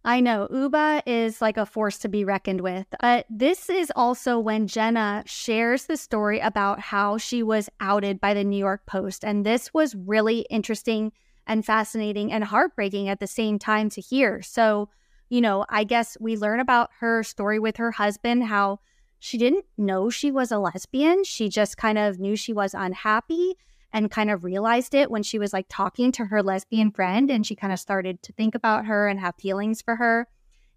I 0.04 0.20
know 0.20 0.48
Ubah 0.50 1.02
is 1.06 1.40
like 1.40 1.56
a 1.56 1.66
force 1.66 1.98
to 1.98 2.08
be 2.08 2.24
reckoned 2.24 2.60
with. 2.60 2.86
But 3.00 3.26
this 3.30 3.70
is 3.70 3.92
also 3.94 4.38
when 4.38 4.66
Jenna 4.66 5.22
shares 5.26 5.84
the 5.84 5.96
story 5.96 6.40
about 6.40 6.80
how 6.80 7.18
she 7.18 7.42
was 7.42 7.70
outed 7.80 8.20
by 8.20 8.34
the 8.34 8.42
New 8.42 8.58
York 8.58 8.84
Post. 8.86 9.24
And 9.24 9.46
this 9.46 9.72
was 9.72 9.94
really 9.94 10.40
interesting 10.50 11.12
and 11.46 11.64
fascinating 11.64 12.32
and 12.32 12.42
heartbreaking 12.44 13.08
at 13.08 13.20
the 13.20 13.26
same 13.26 13.58
time 13.58 13.90
to 13.90 14.00
hear. 14.00 14.42
So, 14.42 14.88
you 15.28 15.40
know, 15.40 15.64
I 15.68 15.84
guess 15.84 16.16
we 16.20 16.36
learn 16.36 16.58
about 16.58 16.90
her 16.98 17.22
story 17.22 17.58
with 17.58 17.76
her 17.76 17.92
husband, 17.92 18.44
how 18.44 18.80
she 19.20 19.38
didn't 19.38 19.64
know 19.78 20.10
she 20.10 20.32
was 20.32 20.50
a 20.50 20.58
lesbian. 20.58 21.22
She 21.22 21.48
just 21.48 21.76
kind 21.76 21.96
of 21.96 22.18
knew 22.18 22.34
she 22.34 22.52
was 22.52 22.74
unhappy 22.74 23.54
and 23.92 24.10
kind 24.10 24.30
of 24.30 24.44
realized 24.44 24.94
it 24.94 25.10
when 25.10 25.22
she 25.22 25.38
was 25.38 25.52
like 25.52 25.66
talking 25.68 26.12
to 26.12 26.26
her 26.26 26.42
lesbian 26.42 26.90
friend 26.90 27.30
and 27.30 27.46
she 27.46 27.54
kind 27.54 27.72
of 27.72 27.78
started 27.78 28.22
to 28.22 28.32
think 28.32 28.54
about 28.54 28.86
her 28.86 29.06
and 29.06 29.20
have 29.20 29.34
feelings 29.36 29.82
for 29.82 29.96
her. 29.96 30.28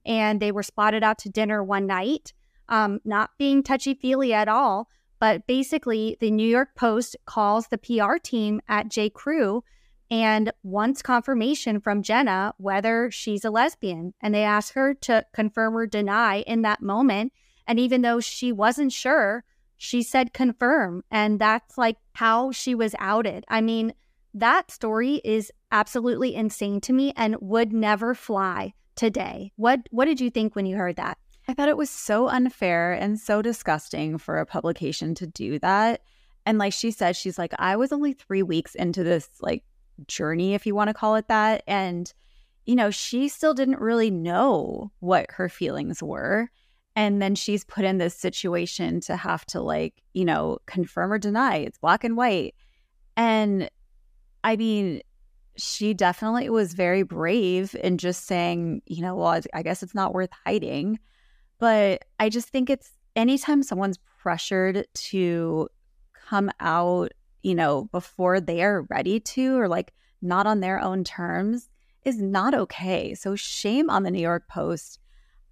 And 0.05 0.39
they 0.39 0.51
were 0.51 0.63
spotted 0.63 1.03
out 1.03 1.17
to 1.19 1.29
dinner 1.29 1.63
one 1.63 1.87
night, 1.87 2.33
um, 2.69 2.99
not 3.05 3.31
being 3.37 3.63
touchy 3.63 3.93
feely 3.93 4.33
at 4.33 4.47
all. 4.47 4.89
But 5.19 5.47
basically, 5.47 6.17
the 6.19 6.29
New 6.29 6.47
York 6.47 6.75
Post 6.75 7.15
calls 7.25 7.67
the 7.67 7.77
PR 7.77 8.17
team 8.21 8.61
at 8.67 8.89
J. 8.89 9.09
Crew 9.09 9.63
and 10.11 10.51
wants 10.61 11.01
confirmation 11.01 11.79
from 11.79 12.03
Jenna 12.03 12.53
whether 12.57 13.09
she's 13.09 13.45
a 13.45 13.49
lesbian. 13.49 14.13
And 14.21 14.35
they 14.35 14.43
ask 14.43 14.73
her 14.73 14.93
to 14.93 15.25
confirm 15.33 15.75
or 15.75 15.87
deny 15.87 16.41
in 16.41 16.61
that 16.63 16.81
moment. 16.81 17.33
And 17.65 17.79
even 17.79 18.01
though 18.01 18.19
she 18.19 18.51
wasn't 18.51 18.91
sure, 18.91 19.43
she 19.77 20.03
said 20.03 20.33
confirm. 20.33 21.03
And 21.11 21.39
that's 21.39 21.77
like 21.77 21.97
how 22.13 22.51
she 22.51 22.75
was 22.75 22.95
outed. 22.99 23.45
I 23.47 23.61
mean, 23.61 23.93
that 24.33 24.71
story 24.71 25.21
is 25.23 25.51
absolutely 25.71 26.35
insane 26.35 26.81
to 26.81 26.93
me 26.93 27.13
and 27.15 27.35
would 27.39 27.73
never 27.73 28.13
fly 28.13 28.73
today. 28.95 29.51
What 29.55 29.81
what 29.91 30.05
did 30.05 30.19
you 30.19 30.29
think 30.29 30.55
when 30.55 30.65
you 30.65 30.75
heard 30.75 30.95
that? 30.97 31.17
I 31.47 31.53
thought 31.53 31.69
it 31.69 31.77
was 31.77 31.89
so 31.89 32.27
unfair 32.27 32.93
and 32.93 33.19
so 33.19 33.41
disgusting 33.41 34.17
for 34.17 34.39
a 34.39 34.45
publication 34.45 35.13
to 35.15 35.27
do 35.27 35.59
that. 35.59 36.01
And 36.45 36.57
like 36.57 36.73
she 36.73 36.91
said, 36.91 37.15
she's 37.15 37.37
like, 37.37 37.53
I 37.59 37.75
was 37.75 37.91
only 37.91 38.13
three 38.13 38.43
weeks 38.43 38.75
into 38.75 39.03
this 39.03 39.29
like 39.41 39.63
journey, 40.07 40.53
if 40.53 40.65
you 40.65 40.75
want 40.75 40.89
to 40.89 40.93
call 40.93 41.15
it 41.15 41.27
that. 41.27 41.63
And, 41.67 42.11
you 42.65 42.75
know, 42.75 42.89
she 42.89 43.27
still 43.29 43.53
didn't 43.53 43.79
really 43.79 44.11
know 44.11 44.91
what 44.99 45.31
her 45.31 45.49
feelings 45.49 46.01
were. 46.01 46.49
And 46.95 47.21
then 47.21 47.35
she's 47.35 47.65
put 47.65 47.83
in 47.83 47.97
this 47.97 48.15
situation 48.15 49.01
to 49.01 49.17
have 49.17 49.45
to, 49.47 49.61
like, 49.61 50.01
you 50.13 50.23
know, 50.23 50.59
confirm 50.65 51.11
or 51.11 51.17
deny. 51.17 51.57
It's 51.57 51.77
black 51.77 52.03
and 52.03 52.15
white. 52.15 52.55
And 53.17 53.69
I 54.43 54.55
mean, 54.55 55.01
she 55.57 55.93
definitely 55.93 56.49
was 56.49 56.73
very 56.73 57.03
brave 57.03 57.75
in 57.81 57.97
just 57.97 58.25
saying, 58.25 58.81
you 58.85 59.01
know, 59.01 59.15
well, 59.15 59.41
I 59.53 59.63
guess 59.63 59.83
it's 59.83 59.95
not 59.95 60.13
worth 60.13 60.29
hiding. 60.45 60.99
But 61.59 62.05
I 62.19 62.29
just 62.29 62.49
think 62.49 62.69
it's 62.69 62.91
anytime 63.15 63.63
someone's 63.63 63.99
pressured 64.21 64.85
to 64.93 65.69
come 66.13 66.51
out, 66.59 67.11
you 67.43 67.55
know, 67.55 67.85
before 67.91 68.39
they 68.39 68.63
are 68.63 68.83
ready 68.83 69.19
to 69.19 69.57
or 69.57 69.67
like 69.67 69.93
not 70.21 70.47
on 70.47 70.59
their 70.59 70.79
own 70.79 71.03
terms 71.03 71.69
is 72.03 72.21
not 72.21 72.53
okay. 72.53 73.15
So 73.15 73.35
shame 73.35 73.89
on 73.89 74.03
the 74.03 74.11
New 74.11 74.21
York 74.21 74.47
Post 74.47 74.99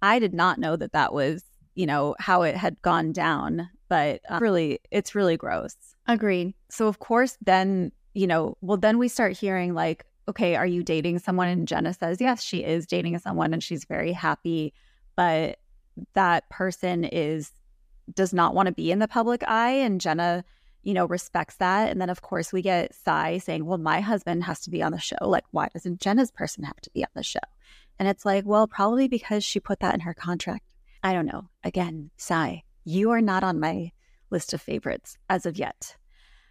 I 0.04 0.18
did 0.18 0.34
not 0.34 0.58
know 0.58 0.76
that 0.76 0.92
that 0.92 1.12
was 1.12 1.42
you 1.74 1.86
know, 1.86 2.14
how 2.18 2.42
it 2.42 2.56
had 2.56 2.80
gone 2.82 3.12
down. 3.12 3.68
But 3.88 4.20
uh, 4.28 4.38
really, 4.40 4.80
it's 4.90 5.14
really 5.14 5.36
gross. 5.36 5.76
Agreed. 6.06 6.54
So, 6.70 6.86
of 6.86 6.98
course, 6.98 7.36
then, 7.44 7.92
you 8.14 8.26
know, 8.26 8.56
well, 8.60 8.76
then 8.76 8.98
we 8.98 9.08
start 9.08 9.36
hearing 9.36 9.74
like, 9.74 10.04
okay, 10.28 10.56
are 10.56 10.66
you 10.66 10.82
dating 10.82 11.18
someone? 11.18 11.48
And 11.48 11.68
Jenna 11.68 11.92
says, 11.92 12.20
yes, 12.20 12.42
she 12.42 12.64
is 12.64 12.86
dating 12.86 13.18
someone 13.18 13.52
and 13.52 13.62
she's 13.62 13.84
very 13.84 14.12
happy. 14.12 14.72
But 15.16 15.58
that 16.14 16.48
person 16.48 17.04
is, 17.04 17.52
does 18.14 18.32
not 18.32 18.54
want 18.54 18.66
to 18.66 18.72
be 18.72 18.90
in 18.90 18.98
the 19.00 19.08
public 19.08 19.42
eye. 19.46 19.70
And 19.70 20.00
Jenna, 20.00 20.44
you 20.82 20.94
know, 20.94 21.06
respects 21.06 21.56
that. 21.56 21.90
And 21.90 22.00
then, 22.00 22.10
of 22.10 22.22
course, 22.22 22.52
we 22.52 22.62
get 22.62 22.94
Sai 22.94 23.38
saying, 23.38 23.66
well, 23.66 23.78
my 23.78 24.00
husband 24.00 24.44
has 24.44 24.60
to 24.60 24.70
be 24.70 24.82
on 24.82 24.92
the 24.92 24.98
show. 24.98 25.16
Like, 25.20 25.44
why 25.50 25.68
doesn't 25.72 26.00
Jenna's 26.00 26.30
person 26.30 26.64
have 26.64 26.80
to 26.80 26.90
be 26.90 27.04
on 27.04 27.10
the 27.14 27.22
show? 27.22 27.38
And 27.98 28.08
it's 28.08 28.24
like, 28.24 28.44
well, 28.44 28.66
probably 28.66 29.08
because 29.08 29.44
she 29.44 29.60
put 29.60 29.80
that 29.80 29.94
in 29.94 30.00
her 30.00 30.14
contract. 30.14 30.64
I 31.02 31.12
don't 31.12 31.26
know. 31.26 31.48
Again, 31.62 32.10
Sai, 32.16 32.62
you 32.84 33.10
are 33.10 33.20
not 33.20 33.44
on 33.44 33.60
my 33.60 33.92
list 34.30 34.52
of 34.52 34.62
favorites 34.62 35.16
as 35.28 35.46
of 35.46 35.58
yet. 35.58 35.96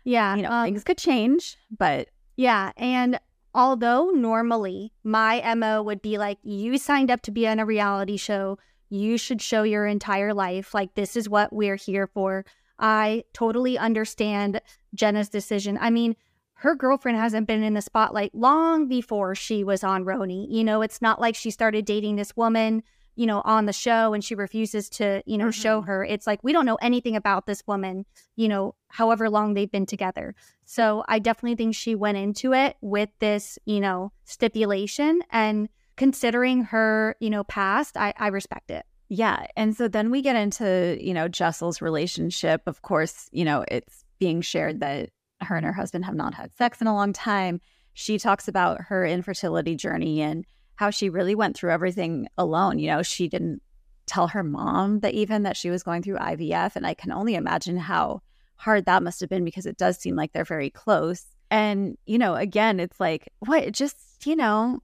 Yeah. 0.03 0.36
You 0.36 0.43
know, 0.43 0.51
um, 0.51 0.65
things 0.65 0.84
could 0.84 0.97
change, 0.97 1.58
but. 1.77 2.10
Yeah. 2.36 2.71
And 2.77 3.19
although 3.53 4.10
normally 4.10 4.93
my 5.03 5.56
MO 5.56 5.82
would 5.84 6.01
be 6.01 6.17
like, 6.17 6.38
you 6.43 6.77
signed 6.77 7.12
up 7.12 7.21
to 7.23 7.32
be 7.32 7.47
on 7.47 7.60
a 7.60 7.65
reality 7.65 8.17
show, 8.17 8.58
you 8.89 9.17
should 9.17 9.41
show 9.41 9.63
your 9.63 9.86
entire 9.88 10.34
life. 10.34 10.73
Like, 10.73 10.93
this 10.95 11.15
is 11.15 11.27
what 11.27 11.51
we're 11.51 11.75
here 11.75 12.08
for. 12.08 12.45
I 12.79 13.23
totally 13.34 13.77
understand 13.77 14.62
Jenna's 14.93 15.29
decision. 15.29 15.77
I 15.79 15.89
mean, 15.89 16.15
her 16.63 16.76
girlfriend 16.76 17.17
hasn't 17.17 17.45
been 17.45 17.62
in 17.62 17.73
the 17.73 17.82
spotlight 17.82 18.34
long 18.34 18.88
before 18.88 19.36
she 19.36 19.65
was 19.65 19.84
on 19.84 20.06
RHONY. 20.06 20.47
You 20.49 20.63
know, 20.63 20.82
it's 20.82 21.02
not 21.02 21.19
like 21.19 21.36
she 21.36 21.52
started 21.52 21.84
dating 21.84 22.15
this 22.15 22.38
woman, 22.38 22.84
you 23.15 23.26
know, 23.26 23.41
on 23.43 23.65
the 23.65 23.73
show 23.73 24.13
and 24.13 24.23
she 24.23 24.34
refuses 24.34 24.89
to, 24.91 25.21
you 25.26 25.38
know, 25.38 25.47
mm-hmm. 25.47 25.62
show 25.62 25.82
her. 25.82 26.06
It's 26.06 26.26
like 26.26 26.41
we 26.41 26.54
don't 26.54 26.65
know 26.65 26.78
anything 26.82 27.17
about 27.17 27.47
this 27.47 27.63
woman, 27.67 28.06
you 28.38 28.47
know, 28.47 28.76
however 28.88 29.30
long 29.30 29.54
they've 29.54 29.69
been 29.69 29.86
together. 29.86 30.36
So 30.63 31.04
I 31.10 31.19
definitely 31.19 31.58
think 31.58 31.76
she 31.76 31.95
went 31.95 32.17
into 32.17 32.54
it 32.54 32.78
with 32.80 33.10
this, 33.19 33.60
you 33.65 33.82
know, 33.82 34.13
stipulation 34.23 35.21
and 35.32 35.67
considering 35.97 36.63
her, 36.63 37.17
you 37.19 37.30
know, 37.30 37.43
past, 37.43 37.97
I, 37.97 38.13
I 38.17 38.28
respect 38.28 38.71
it. 38.71 38.86
Yeah. 39.10 39.47
And 39.58 39.76
so 39.76 39.89
then 39.89 40.12
we 40.12 40.21
get 40.21 40.38
into, 40.38 40.97
you 40.97 41.13
know, 41.13 41.28
Jessel's 41.28 41.82
relationship. 41.82 42.62
Of 42.67 42.84
course, 42.84 43.28
you 43.34 43.43
know, 43.43 43.65
it's 43.67 44.06
being 44.17 44.39
shared 44.39 44.80
that 44.80 45.10
her 45.47 45.56
and 45.56 45.65
her 45.65 45.73
husband 45.73 46.06
have 46.06 46.15
not 46.15 46.34
had 46.34 46.53
sex 46.53 46.82
in 46.82 46.88
a 46.88 46.93
long 46.93 47.13
time. 47.13 47.62
She 47.93 48.17
talks 48.17 48.47
about 48.47 48.82
her 48.82 49.06
infertility 49.06 49.75
journey 49.75 50.21
and 50.21 50.45
how 50.75 50.89
she 50.89 51.10
really 51.10 51.36
went 51.36 51.56
through 51.56 51.71
everything 51.71 52.27
alone. 52.38 52.79
You 52.79 52.88
know, 52.88 53.03
she 53.03 53.27
didn't 53.27 53.62
tell 54.06 54.27
her 54.27 54.43
mom 54.43 54.99
that 54.99 55.13
even 55.13 55.43
that 55.43 55.58
she 55.58 55.69
was 55.69 55.84
going 55.84 56.01
through 56.01 56.17
IVF. 56.17 56.75
And 56.75 56.86
I 56.86 56.93
can 56.93 57.12
only 57.12 57.36
imagine 57.36 57.77
how 57.77 58.21
hard 58.56 58.86
that 58.86 59.03
must 59.03 59.19
have 59.19 59.29
been 59.29 59.45
because 59.45 59.65
it 59.65 59.77
does 59.77 59.97
seem 59.97 60.15
like 60.15 60.34
they're 60.34 60.43
very 60.43 60.69
close. 60.69 61.25
And, 61.51 61.97
you 62.06 62.17
know, 62.17 62.36
again, 62.36 62.79
it's 62.79 62.99
like, 62.99 63.29
what? 63.39 63.71
Just, 63.71 63.97
you 64.25 64.36
know, 64.36 64.82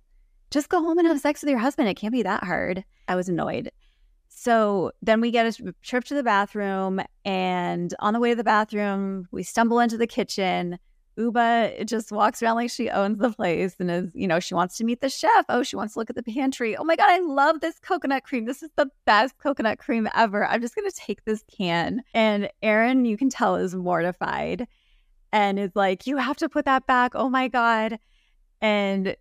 just 0.52 0.69
go 0.69 0.80
home 0.82 0.98
and 1.00 1.08
have 1.08 1.19
sex 1.19 1.41
with 1.41 1.50
your 1.50 1.60
husband. 1.60 1.89
It 1.89 1.95
can't 1.95 2.13
be 2.13 2.24
that 2.24 2.43
hard. 2.43 2.84
I 3.08 3.15
was 3.15 3.30
annoyed. 3.30 3.72
So 4.41 4.93
then 5.02 5.19
we 5.19 5.32
get 5.32 5.60
a 5.60 5.73
trip 5.82 6.06
to 6.06 6.13
the 6.13 6.23
bathroom, 6.23 7.02
and 7.25 7.93
on 7.99 8.13
the 8.13 8.21
way 8.21 8.30
to 8.30 8.38
the 8.38 8.43
bathroom, 8.45 9.28
we 9.32 9.43
stumble 9.43 9.82
into 9.82 9.97
the 9.97 10.08
kitchen. 10.08 10.80
Ubah 11.17 11.86
just 11.86 12.10
walks 12.10 12.41
around 12.41 12.56
like 12.56 12.71
she 12.71 12.89
owns 12.89 13.19
the 13.19 13.32
place 13.32 13.75
and 13.80 13.91
is, 13.91 14.15
you 14.15 14.30
know, 14.30 14.39
she 14.39 14.54
wants 14.54 14.78
to 14.78 14.86
meet 14.86 15.02
the 15.02 15.10
chef. 15.10 15.43
Oh, 15.49 15.62
she 15.62 15.75
wants 15.75 15.95
to 15.95 15.99
look 15.99 16.10
at 16.10 16.15
the 16.15 16.23
pantry. 16.23 16.78
Oh 16.78 16.86
my 16.86 16.95
God, 16.95 17.10
I 17.10 17.19
love 17.19 17.60
this 17.60 17.80
coconut 17.80 18.23
cream. 18.23 18.45
This 18.45 18.63
is 18.63 18.69
the 18.78 18.89
best 19.04 19.38
coconut 19.39 19.78
cream 19.78 20.08
ever. 20.15 20.47
I'm 20.47 20.62
just 20.62 20.73
going 20.73 20.89
to 20.89 20.95
take 20.95 21.25
this 21.25 21.43
can. 21.54 22.02
And 22.13 22.49
Erin, 22.62 23.04
you 23.04 23.17
can 23.17 23.30
tell, 23.30 23.58
is 23.58 23.75
mortified 23.75 24.69
and 25.34 25.60
is 25.60 25.71
like, 25.75 26.08
you 26.08 26.15
have 26.15 26.38
to 26.38 26.47
put 26.47 26.63
that 26.63 26.88
back. 26.88 27.12
Oh 27.13 27.28
my 27.28 27.49
God. 27.49 27.99
And 28.62 29.17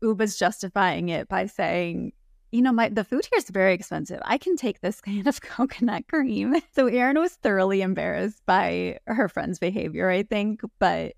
Ubah's 0.00 0.38
justifying 0.38 1.08
it 1.08 1.26
by 1.26 1.46
saying, 1.46 2.12
you 2.54 2.62
know, 2.62 2.72
my 2.72 2.88
the 2.88 3.02
food 3.02 3.26
here 3.28 3.38
is 3.38 3.50
very 3.50 3.74
expensive. 3.74 4.20
I 4.24 4.38
can 4.38 4.56
take 4.56 4.80
this 4.80 5.00
can 5.00 5.26
of 5.26 5.40
coconut 5.40 6.06
cream. 6.06 6.54
So 6.72 6.86
Erin 6.86 7.18
was 7.18 7.32
thoroughly 7.34 7.82
embarrassed 7.82 8.42
by 8.46 8.98
her 9.06 9.28
friend's 9.28 9.58
behavior, 9.58 10.08
I 10.08 10.22
think, 10.22 10.60
but 10.78 11.14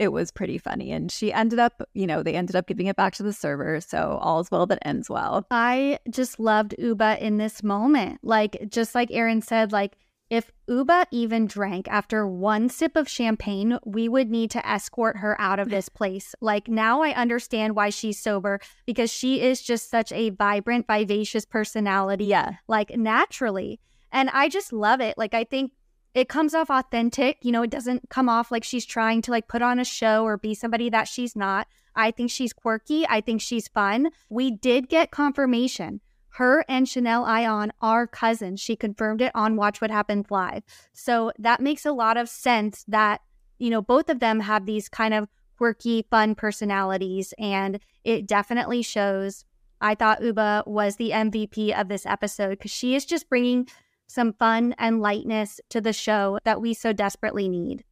it 0.00 0.08
was 0.08 0.32
pretty 0.32 0.58
funny. 0.58 0.90
And 0.90 1.12
she 1.12 1.32
ended 1.32 1.60
up, 1.60 1.82
you 1.94 2.06
know, 2.06 2.22
they 2.24 2.34
ended 2.34 2.56
up 2.56 2.66
giving 2.66 2.86
it 2.86 2.96
back 2.96 3.14
to 3.14 3.22
the 3.22 3.32
server. 3.32 3.80
So 3.80 4.18
all's 4.20 4.50
well 4.50 4.66
that 4.66 4.78
ends 4.82 5.08
well. 5.08 5.46
I 5.50 5.98
just 6.08 6.40
loved 6.40 6.74
Ubah 6.78 7.20
in 7.20 7.36
this 7.36 7.62
moment. 7.62 8.18
Like, 8.22 8.66
just 8.68 8.94
like 8.94 9.10
Erin 9.12 9.42
said, 9.42 9.72
like, 9.72 9.96
if 10.30 10.52
Ubah 10.68 11.06
even 11.10 11.48
drank 11.48 11.88
after 11.88 12.26
one 12.26 12.68
sip 12.68 12.94
of 12.94 13.08
champagne, 13.08 13.78
we 13.84 14.08
would 14.08 14.30
need 14.30 14.52
to 14.52 14.66
escort 14.66 15.16
her 15.16 15.38
out 15.40 15.58
of 15.58 15.70
this 15.70 15.88
place. 15.88 16.36
Like 16.40 16.68
now 16.68 17.02
I 17.02 17.12
understand 17.12 17.74
why 17.74 17.90
she's 17.90 18.20
sober 18.20 18.60
because 18.86 19.12
she 19.12 19.42
is 19.42 19.60
just 19.60 19.90
such 19.90 20.12
a 20.12 20.30
vibrant, 20.30 20.86
vivacious 20.86 21.44
personality. 21.44 22.26
Yeah. 22.26 22.54
Like 22.68 22.96
naturally. 22.96 23.80
And 24.12 24.30
I 24.30 24.48
just 24.48 24.72
love 24.72 25.00
it. 25.00 25.18
Like 25.18 25.34
I 25.34 25.42
think 25.42 25.72
it 26.14 26.28
comes 26.28 26.54
off 26.54 26.70
authentic. 26.70 27.38
You 27.42 27.50
know, 27.50 27.62
it 27.62 27.70
doesn't 27.70 28.08
come 28.08 28.28
off 28.28 28.52
like 28.52 28.64
she's 28.64 28.86
trying 28.86 29.22
to 29.22 29.32
like 29.32 29.48
put 29.48 29.62
on 29.62 29.80
a 29.80 29.84
show 29.84 30.24
or 30.24 30.36
be 30.36 30.54
somebody 30.54 30.90
that 30.90 31.08
she's 31.08 31.34
not. 31.34 31.66
I 31.96 32.12
think 32.12 32.30
she's 32.30 32.52
quirky. 32.52 33.04
I 33.08 33.20
think 33.20 33.40
she's 33.40 33.66
fun. 33.66 34.10
We 34.28 34.52
did 34.52 34.88
get 34.88 35.10
confirmation 35.10 36.00
her 36.30 36.64
and 36.68 36.88
Chanel 36.88 37.24
Ayan 37.24 37.70
are 37.80 38.06
cousins. 38.06 38.60
She 38.60 38.76
confirmed 38.76 39.20
it 39.20 39.32
on 39.34 39.56
Watch 39.56 39.80
What 39.80 39.90
Happens 39.90 40.30
Live. 40.30 40.62
So 40.92 41.32
that 41.38 41.60
makes 41.60 41.84
a 41.84 41.92
lot 41.92 42.16
of 42.16 42.28
sense 42.28 42.84
that, 42.88 43.20
you 43.58 43.70
know, 43.70 43.82
both 43.82 44.08
of 44.08 44.20
them 44.20 44.40
have 44.40 44.66
these 44.66 44.88
kind 44.88 45.12
of 45.12 45.28
quirky, 45.56 46.06
fun 46.10 46.34
personalities. 46.34 47.34
And 47.38 47.80
it 48.04 48.26
definitely 48.26 48.82
shows. 48.82 49.44
I 49.80 49.94
thought 49.94 50.20
Ubah 50.20 50.66
was 50.66 50.96
the 50.96 51.10
MVP 51.10 51.78
of 51.78 51.88
this 51.88 52.06
episode 52.06 52.50
because 52.50 52.70
she 52.70 52.94
is 52.94 53.04
just 53.04 53.28
bringing 53.28 53.68
some 54.06 54.32
fun 54.34 54.74
and 54.78 55.00
lightness 55.00 55.60
to 55.70 55.80
the 55.80 55.92
show 55.92 56.38
that 56.44 56.60
we 56.60 56.74
so 56.74 56.92
desperately 56.92 57.48
need. 57.48 57.84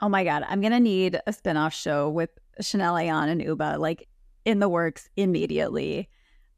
Oh 0.00 0.08
my 0.08 0.24
God. 0.24 0.44
I'm 0.48 0.60
going 0.60 0.72
to 0.72 0.80
need 0.80 1.20
a 1.26 1.32
spinoff 1.32 1.72
show 1.72 2.08
with 2.08 2.30
Chanel 2.60 2.94
Ayan 2.94 3.28
and 3.28 3.40
Ubah. 3.40 3.78
like 3.78 4.08
in 4.44 4.58
the 4.58 4.68
works 4.68 5.08
immediately. 5.16 6.08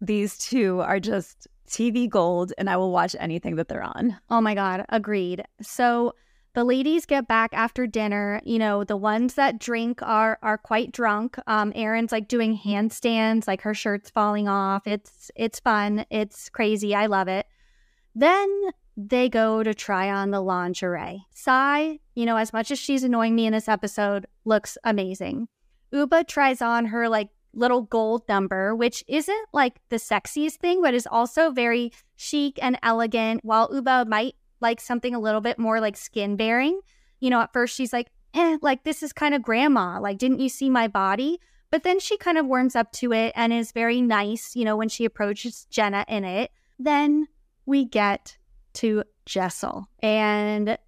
These 0.04 0.38
two 0.38 0.80
are 0.80 1.00
just 1.00 1.48
TV 1.68 2.08
gold, 2.08 2.52
and 2.58 2.68
I 2.68 2.76
will 2.76 2.92
watch 2.92 3.16
anything 3.18 3.56
that 3.56 3.68
they're 3.68 3.82
on. 3.82 4.18
Oh 4.30 4.40
my 4.40 4.54
God, 4.54 4.84
agreed. 4.88 5.44
So 5.62 6.14
the 6.54 6.64
ladies 6.64 7.04
get 7.04 7.26
back 7.26 7.52
after 7.52 7.86
dinner. 7.86 8.40
You 8.44 8.58
know, 8.58 8.84
the 8.84 8.96
ones 8.96 9.34
that 9.34 9.58
drink 9.58 10.00
are 10.02 10.38
are 10.42 10.58
quite 10.58 10.92
drunk. 10.92 11.36
Um, 11.46 11.72
Erin's 11.74 12.12
like 12.12 12.28
doing 12.28 12.56
handstands, 12.56 13.48
like 13.48 13.62
her 13.62 13.74
shirt's 13.74 14.10
falling 14.10 14.48
off. 14.48 14.86
It's 14.86 15.30
it's 15.34 15.58
fun. 15.58 16.06
It's 16.10 16.48
crazy. 16.48 16.94
I 16.94 17.06
love 17.06 17.28
it. 17.28 17.46
Then 18.14 18.48
they 18.96 19.28
go 19.28 19.64
to 19.64 19.74
try 19.74 20.10
on 20.10 20.30
the 20.30 20.40
lingerie. 20.40 21.26
Sai, 21.32 21.98
you 22.14 22.24
know, 22.24 22.36
as 22.36 22.52
much 22.52 22.70
as 22.70 22.78
she's 22.78 23.02
annoying 23.02 23.34
me 23.34 23.46
in 23.46 23.52
this 23.52 23.68
episode, 23.68 24.26
looks 24.44 24.78
amazing. 24.84 25.48
Ubah 25.92 26.28
tries 26.28 26.62
on 26.62 26.86
her 26.86 27.08
like 27.08 27.30
little 27.56 27.82
gold 27.82 28.22
number, 28.28 28.74
which 28.74 29.04
isn't 29.08 29.48
like 29.52 29.80
the 29.88 29.96
sexiest 29.96 30.56
thing, 30.56 30.82
but 30.82 30.94
is 30.94 31.06
also 31.10 31.50
very 31.50 31.92
chic 32.16 32.58
and 32.62 32.78
elegant. 32.82 33.44
While 33.44 33.70
Ubah 33.70 34.06
might 34.06 34.34
like 34.60 34.80
something 34.80 35.14
a 35.14 35.20
little 35.20 35.40
bit 35.40 35.58
more 35.58 35.80
like 35.80 35.96
skin 35.96 36.36
bearing, 36.36 36.80
you 37.20 37.30
know, 37.30 37.40
at 37.40 37.52
first 37.52 37.74
she's 37.74 37.92
like, 37.92 38.08
eh, 38.34 38.58
like 38.62 38.84
this 38.84 39.02
is 39.02 39.12
kind 39.12 39.34
of 39.34 39.42
grandma. 39.42 40.00
Like, 40.00 40.18
didn't 40.18 40.40
you 40.40 40.48
see 40.48 40.70
my 40.70 40.88
body? 40.88 41.40
But 41.70 41.82
then 41.82 41.98
she 41.98 42.16
kind 42.16 42.38
of 42.38 42.46
warms 42.46 42.76
up 42.76 42.92
to 42.92 43.12
it 43.12 43.32
and 43.34 43.52
is 43.52 43.72
very 43.72 44.00
nice, 44.00 44.54
you 44.54 44.64
know, 44.64 44.76
when 44.76 44.88
she 44.88 45.04
approaches 45.04 45.66
Jenna 45.70 46.04
in 46.08 46.24
it. 46.24 46.52
Then 46.78 47.26
we 47.66 47.84
get 47.84 48.36
to 48.74 49.04
Jessel. 49.26 49.88
And 50.00 50.78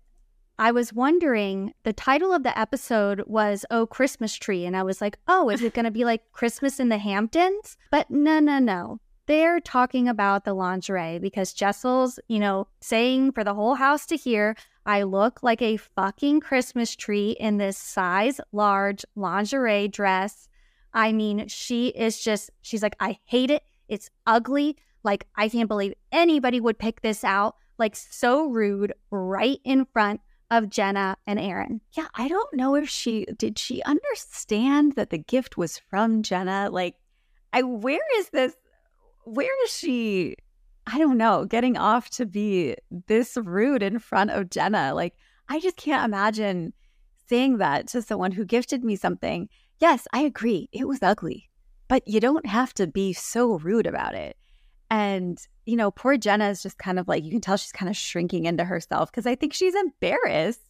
I 0.59 0.71
was 0.71 0.93
wondering, 0.93 1.75
the 1.83 1.93
title 1.93 2.33
of 2.33 2.43
the 2.43 2.59
episode 2.59 3.23
was 3.27 3.67
Oh 3.71 3.87
Christmas 3.87 4.35
Tree. 4.35 4.65
And 4.65 4.75
I 4.77 4.83
was 4.83 5.01
like, 5.03 5.19
oh, 5.29 5.51
is 5.51 5.63
it 5.63 5.75
going 5.75 5.85
to 5.85 5.91
be 5.91 6.05
like 6.05 6.33
Christmas 6.33 6.81
in 6.81 6.89
the 6.89 6.99
Hamptons? 6.99 7.77
But 7.91 8.11
no, 8.11 8.41
no, 8.41 8.59
no. 8.59 9.01
They're 9.27 9.61
talking 9.61 10.09
about 10.09 10.45
the 10.45 10.55
lingerie 10.55 11.19
because 11.19 11.53
Jessel's, 11.53 12.19
you 12.29 12.39
know, 12.39 12.69
saying 12.81 13.33
for 13.33 13.45
the 13.45 13.55
whole 13.55 13.75
house 13.75 14.07
to 14.07 14.17
hear, 14.17 14.57
I 14.87 15.03
look 15.03 15.43
like 15.43 15.61
a 15.61 15.77
fucking 15.77 16.41
Christmas 16.41 16.95
tree 16.95 17.37
in 17.39 17.59
this 17.59 17.77
size 17.77 18.41
large 18.53 19.05
lingerie 19.15 19.89
dress. 19.89 20.49
I 20.95 21.13
mean, 21.13 21.49
she 21.49 21.89
is 21.89 22.23
just, 22.23 22.51
she's 22.63 22.83
like, 22.83 22.97
I 23.01 23.19
hate 23.25 23.51
it. 23.51 23.65
It's 23.89 24.11
ugly. 24.27 24.77
Like, 25.03 25.27
I 25.37 25.49
can't 25.49 25.69
believe 25.69 25.93
anybody 26.13 26.61
would 26.61 26.79
pick 26.79 27.03
this 27.03 27.25
out. 27.25 27.57
Like, 27.79 27.95
so 27.95 28.47
rude 28.47 28.95
right 29.11 29.59
in 29.65 29.85
front 29.87 30.21
of 30.51 30.71
Jenna 30.71 31.17
and 31.27 31.39
Erin. 31.39 31.81
Yeah, 31.93 32.09
I 32.15 32.29
don't 32.29 32.55
know 32.55 32.75
if 32.75 32.89
she 32.89 33.27
did 33.37 33.59
she 33.59 33.83
understand 33.83 34.95
that 34.97 35.11
the 35.11 35.19
gift 35.19 35.57
was 35.57 35.79
from 35.79 36.23
Jenna? 36.23 36.69
Like 36.71 36.97
I 37.53 37.63
where 37.63 38.01
is 38.19 38.31
this 38.31 38.55
where 39.25 39.65
is 39.65 39.71
she 39.71 40.37
I 40.87 40.99
don't 40.99 41.19
know, 41.19 41.45
getting 41.45 41.77
off 41.77 42.11
to 42.11 42.27
be 42.27 42.77
this 43.09 43.37
rude 43.37 43.83
in 43.83 43.99
front 43.99 44.31
of 44.31 44.51
Jenna. 44.51 44.95
Like, 44.95 45.15
I 45.49 45.59
just 45.59 45.77
can't 45.77 46.05
imagine 46.05 46.73
saying 47.29 47.59
that 47.59 47.89
to 47.89 48.03
someone 48.03 48.31
who 48.31 48.45
gifted 48.45 48.85
me 48.85 48.95
something. 48.95 49.49
Yes, 49.81 50.07
I 50.13 50.21
agree. 50.21 50.69
It 50.73 50.87
was 50.87 51.03
ugly, 51.03 51.51
but 51.89 52.07
you 52.07 52.21
don't 52.21 52.47
have 52.47 52.73
to 52.75 52.87
be 52.87 53.13
so 53.13 53.59
rude 53.59 53.87
about 53.87 54.15
it. 54.15 54.37
And, 54.89 55.39
you 55.67 55.77
know, 55.77 55.91
poor 55.91 56.17
Jenna 56.17 56.49
is 56.49 56.63
just 56.63 56.79
kind 56.79 56.99
of 56.99 57.09
like, 57.09 57.25
you 57.25 57.31
can 57.31 57.41
tell 57.41 57.57
she's 57.57 57.73
kind 57.73 57.91
of 57.91 57.97
shrinking 57.97 58.47
into 58.47 58.65
herself 58.65 59.11
because 59.11 59.27
I 59.27 59.35
think 59.35 59.53
she's 59.53 59.75
embarrassed. 59.75 60.61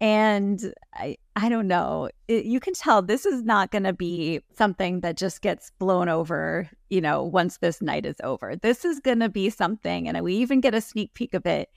And 0.00 0.74
I, 0.94 1.16
I 1.34 1.48
don't 1.48 1.66
know. 1.66 2.10
It, 2.28 2.44
you 2.44 2.60
can 2.60 2.74
tell 2.74 3.02
this 3.02 3.26
is 3.26 3.42
not 3.42 3.70
going 3.70 3.84
to 3.84 3.92
be 3.92 4.40
something 4.54 5.00
that 5.00 5.16
just 5.16 5.40
gets 5.40 5.72
blown 5.78 6.08
over, 6.08 6.68
you 6.90 7.00
know, 7.00 7.24
once 7.24 7.58
this 7.58 7.80
night 7.80 8.06
is 8.06 8.16
over. 8.22 8.56
This 8.56 8.84
is 8.84 9.00
going 9.00 9.20
to 9.20 9.28
be 9.28 9.50
something. 9.50 10.06
And 10.06 10.22
we 10.22 10.34
even 10.34 10.60
get 10.60 10.74
a 10.74 10.80
sneak 10.80 11.14
peek 11.14 11.34
of 11.34 11.46
it 11.46 11.70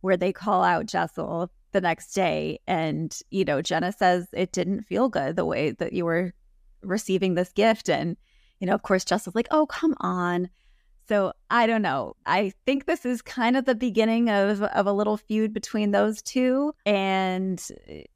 where 0.00 0.16
they 0.16 0.32
call 0.32 0.62
out 0.62 0.86
Jessel 0.86 1.50
the 1.72 1.80
next 1.80 2.12
day. 2.12 2.60
And, 2.66 3.18
you 3.30 3.44
know, 3.44 3.60
Jenna 3.60 3.92
says 3.92 4.28
it 4.32 4.52
didn't 4.52 4.82
feel 4.82 5.08
good 5.08 5.34
the 5.36 5.44
way 5.44 5.72
that 5.72 5.92
you 5.92 6.04
were 6.04 6.32
receiving 6.82 7.34
this 7.34 7.52
gift. 7.52 7.90
And, 7.90 8.16
you 8.60 8.66
know, 8.68 8.74
of 8.74 8.82
course, 8.82 9.04
Jessel's 9.04 9.34
like, 9.34 9.48
oh, 9.50 9.66
come 9.66 9.94
on. 9.98 10.48
So 11.08 11.32
I 11.50 11.66
don't 11.66 11.82
know. 11.82 12.14
I 12.26 12.52
think 12.64 12.86
this 12.86 13.04
is 13.04 13.20
kind 13.20 13.56
of 13.56 13.64
the 13.64 13.74
beginning 13.74 14.30
of, 14.30 14.62
of 14.62 14.86
a 14.86 14.92
little 14.92 15.16
feud 15.16 15.52
between 15.52 15.90
those 15.90 16.22
two. 16.22 16.74
And 16.86 17.62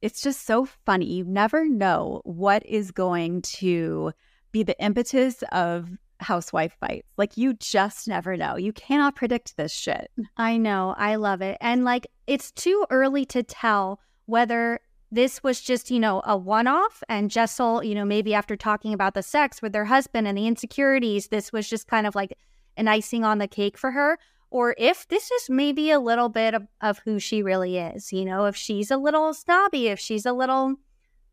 it's 0.01 0.21
just 0.21 0.45
so 0.45 0.65
funny. 0.65 1.05
You 1.05 1.25
never 1.25 1.67
know 1.67 2.21
what 2.23 2.65
is 2.65 2.91
going 2.91 3.43
to 3.43 4.11
be 4.51 4.63
the 4.63 4.79
impetus 4.81 5.43
of 5.51 5.89
housewife 6.19 6.75
fights. 6.79 7.07
Like 7.17 7.37
you 7.37 7.53
just 7.53 8.07
never 8.07 8.35
know. 8.35 8.57
You 8.57 8.73
cannot 8.73 9.15
predict 9.15 9.55
this 9.55 9.71
shit. 9.71 10.11
I 10.37 10.57
know. 10.57 10.95
I 10.97 11.15
love 11.15 11.41
it. 11.41 11.57
And 11.61 11.85
like 11.85 12.07
it's 12.27 12.51
too 12.51 12.85
early 12.89 13.25
to 13.27 13.43
tell 13.43 13.99
whether 14.25 14.79
this 15.11 15.41
was 15.41 15.61
just, 15.61 15.89
you 15.89 15.99
know, 15.99 16.21
a 16.25 16.37
one 16.37 16.67
off 16.67 17.03
and 17.09 17.31
Jessel, 17.31 17.83
you 17.83 17.95
know, 17.95 18.05
maybe 18.05 18.33
after 18.33 18.55
talking 18.55 18.93
about 18.93 19.13
the 19.13 19.23
sex 19.23 19.61
with 19.61 19.73
their 19.73 19.85
husband 19.85 20.27
and 20.27 20.37
the 20.37 20.47
insecurities, 20.47 21.27
this 21.27 21.51
was 21.51 21.67
just 21.67 21.87
kind 21.87 22.05
of 22.05 22.15
like 22.15 22.37
an 22.79 22.87
icing 22.87 23.23
on 23.23 23.37
the 23.37 23.47
cake 23.47 23.77
for 23.77 23.91
her, 23.91 24.17
or 24.49 24.73
if 24.77 25.07
this 25.07 25.29
is 25.29 25.49
maybe 25.49 25.91
a 25.91 25.99
little 25.99 26.29
bit 26.29 26.53
of, 26.55 26.67
of 26.81 26.99
who 26.99 27.19
she 27.19 27.43
really 27.43 27.77
is. 27.77 28.11
You 28.11 28.25
know, 28.25 28.45
if 28.45 28.55
she's 28.55 28.89
a 28.89 28.97
little 28.97 29.33
snobby, 29.33 29.87
if 29.87 29.99
she's 29.99 30.25
a 30.25 30.33
little 30.33 30.75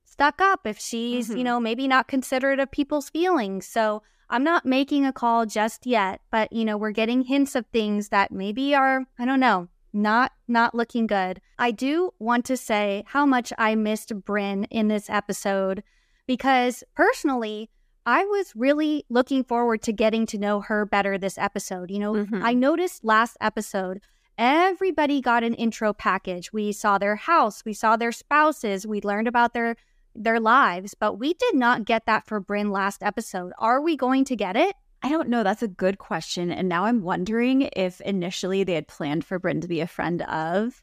stuck 0.04 0.40
up, 0.40 0.66
if 0.66 0.78
she's, 0.78 1.28
mm-hmm. 1.28 1.38
you 1.38 1.44
know, 1.44 1.60
maybe 1.60 1.88
not 1.88 2.08
considerate 2.08 2.60
of 2.60 2.70
people's 2.70 3.08
feelings. 3.08 3.66
So 3.66 4.02
I'm 4.28 4.44
not 4.44 4.66
making 4.66 5.06
a 5.06 5.12
call 5.12 5.46
just 5.46 5.86
yet, 5.86 6.20
but, 6.30 6.52
you 6.52 6.64
know, 6.64 6.76
we're 6.76 6.90
getting 6.90 7.22
hints 7.22 7.54
of 7.54 7.64
things 7.66 8.08
that 8.08 8.32
maybe 8.32 8.74
are, 8.74 9.06
I 9.18 9.24
don't 9.24 9.40
know, 9.40 9.68
not 9.92 10.32
not 10.46 10.74
looking 10.74 11.06
good. 11.06 11.40
I 11.58 11.70
do 11.70 12.12
want 12.18 12.44
to 12.46 12.56
say 12.56 13.04
how 13.06 13.24
much 13.24 13.52
I 13.56 13.74
missed 13.74 14.10
Brynn 14.10 14.66
in 14.70 14.88
this 14.88 15.08
episode 15.08 15.82
because 16.26 16.84
personally, 16.94 17.70
I 18.06 18.24
was 18.24 18.54
really 18.54 19.04
looking 19.08 19.42
forward 19.42 19.82
to 19.82 19.92
getting 19.92 20.26
to 20.26 20.38
know 20.38 20.60
her 20.60 20.86
better 20.86 21.18
this 21.18 21.36
episode. 21.36 21.90
You 21.90 21.98
know, 21.98 22.12
mm-hmm. 22.12 22.40
I 22.42 22.54
noticed 22.54 23.04
last 23.04 23.36
episode, 23.40 24.00
everybody 24.38 25.20
got 25.20 25.42
an 25.42 25.54
intro 25.54 25.92
package. 25.92 26.52
We 26.52 26.70
saw 26.70 26.98
their 26.98 27.16
house, 27.16 27.64
we 27.64 27.72
saw 27.72 27.96
their 27.96 28.12
spouses, 28.12 28.86
we 28.86 29.00
learned 29.00 29.28
about 29.28 29.54
their 29.54 29.76
their 30.14 30.40
lives, 30.40 30.94
but 30.94 31.18
we 31.18 31.34
did 31.34 31.54
not 31.54 31.84
get 31.84 32.06
that 32.06 32.26
for 32.26 32.40
Brynn 32.40 32.70
last 32.70 33.02
episode. 33.02 33.52
Are 33.58 33.82
we 33.82 33.96
going 33.96 34.24
to 34.26 34.36
get 34.36 34.56
it? 34.56 34.74
I 35.02 35.10
don't 35.10 35.28
know. 35.28 35.42
That's 35.42 35.62
a 35.62 35.68
good 35.68 35.98
question. 35.98 36.50
And 36.50 36.70
now 36.70 36.86
I'm 36.86 37.02
wondering 37.02 37.68
if 37.76 38.00
initially 38.00 38.64
they 38.64 38.72
had 38.72 38.88
planned 38.88 39.26
for 39.26 39.38
Brynn 39.38 39.60
to 39.60 39.68
be 39.68 39.80
a 39.80 39.86
friend 39.86 40.22
of 40.22 40.82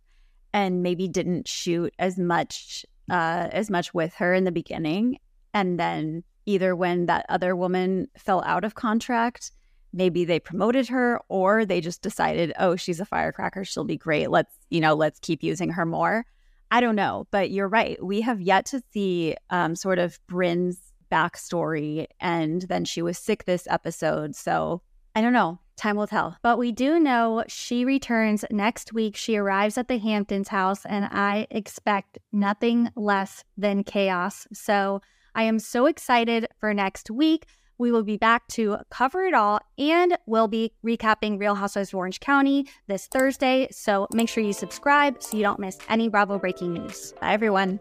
and 0.53 0.83
maybe 0.83 1.07
didn't 1.07 1.47
shoot 1.47 1.93
as 1.97 2.19
much 2.19 2.85
uh 3.09 3.49
as 3.51 3.69
much 3.69 3.93
with 3.93 4.13
her 4.15 4.33
in 4.33 4.43
the 4.43 4.51
beginning 4.51 5.19
and 5.53 5.79
then 5.79 6.23
either 6.45 6.75
when 6.75 7.05
that 7.07 7.25
other 7.29 7.55
woman 7.55 8.07
fell 8.17 8.43
out 8.45 8.63
of 8.63 8.75
contract, 8.75 9.51
maybe 9.93 10.25
they 10.25 10.39
promoted 10.39 10.87
her 10.87 11.19
or 11.29 11.65
they 11.65 11.79
just 11.79 12.01
decided, 12.01 12.53
oh, 12.59 12.75
she's 12.75 12.99
a 12.99 13.05
firecracker. 13.05 13.63
She'll 13.63 13.83
be 13.83 13.97
great. 13.97 14.29
Let's, 14.31 14.53
you 14.69 14.81
know, 14.81 14.93
let's 14.93 15.19
keep 15.19 15.43
using 15.43 15.69
her 15.69 15.85
more. 15.85 16.25
I 16.71 16.81
don't 16.81 16.95
know. 16.95 17.27
But 17.31 17.51
you're 17.51 17.67
right. 17.67 18.03
We 18.03 18.21
have 18.21 18.41
yet 18.41 18.65
to 18.67 18.81
see 18.91 19.35
um, 19.51 19.75
sort 19.75 19.99
of 19.99 20.19
Brynn's 20.27 20.79
backstory. 21.11 22.07
And 22.19 22.63
then 22.63 22.85
she 22.85 23.03
was 23.03 23.17
sick 23.19 23.45
this 23.45 23.67
episode. 23.69 24.35
So 24.35 24.81
I 25.15 25.21
don't 25.21 25.33
know. 25.33 25.59
Time 25.75 25.95
will 25.95 26.07
tell. 26.07 26.37
But 26.43 26.57
we 26.57 26.71
do 26.71 26.99
know 26.99 27.43
she 27.47 27.83
returns 27.83 28.45
next 28.51 28.93
week. 28.93 29.15
She 29.15 29.37
arrives 29.37 29.77
at 29.77 29.87
the 29.87 29.97
Hamptons 29.97 30.47
house, 30.47 30.85
and 30.85 31.05
I 31.05 31.47
expect 31.49 32.19
nothing 32.31 32.89
less 32.95 33.43
than 33.57 33.83
chaos. 33.83 34.47
So 34.53 35.01
I 35.35 35.43
am 35.43 35.59
so 35.59 35.85
excited 35.85 36.47
for 36.59 36.73
next 36.73 37.09
week. 37.09 37.45
We 37.77 37.91
will 37.91 38.03
be 38.03 38.17
back 38.17 38.47
to 38.49 38.77
cover 38.89 39.23
it 39.23 39.33
all 39.33 39.59
and 39.77 40.17
we'll 40.25 40.47
be 40.47 40.73
recapping 40.85 41.39
Real 41.39 41.55
Housewives 41.55 41.89
of 41.89 41.95
Orange 41.95 42.19
County 42.19 42.67
this 42.87 43.07
Thursday. 43.07 43.67
So 43.71 44.07
make 44.13 44.29
sure 44.29 44.43
you 44.43 44.53
subscribe 44.53 45.21
so 45.21 45.35
you 45.35 45.43
don't 45.43 45.59
miss 45.59 45.77
any 45.89 46.07
Bravo 46.07 46.37
breaking 46.37 46.73
news. 46.73 47.13
Bye, 47.19 47.33
everyone. 47.33 47.79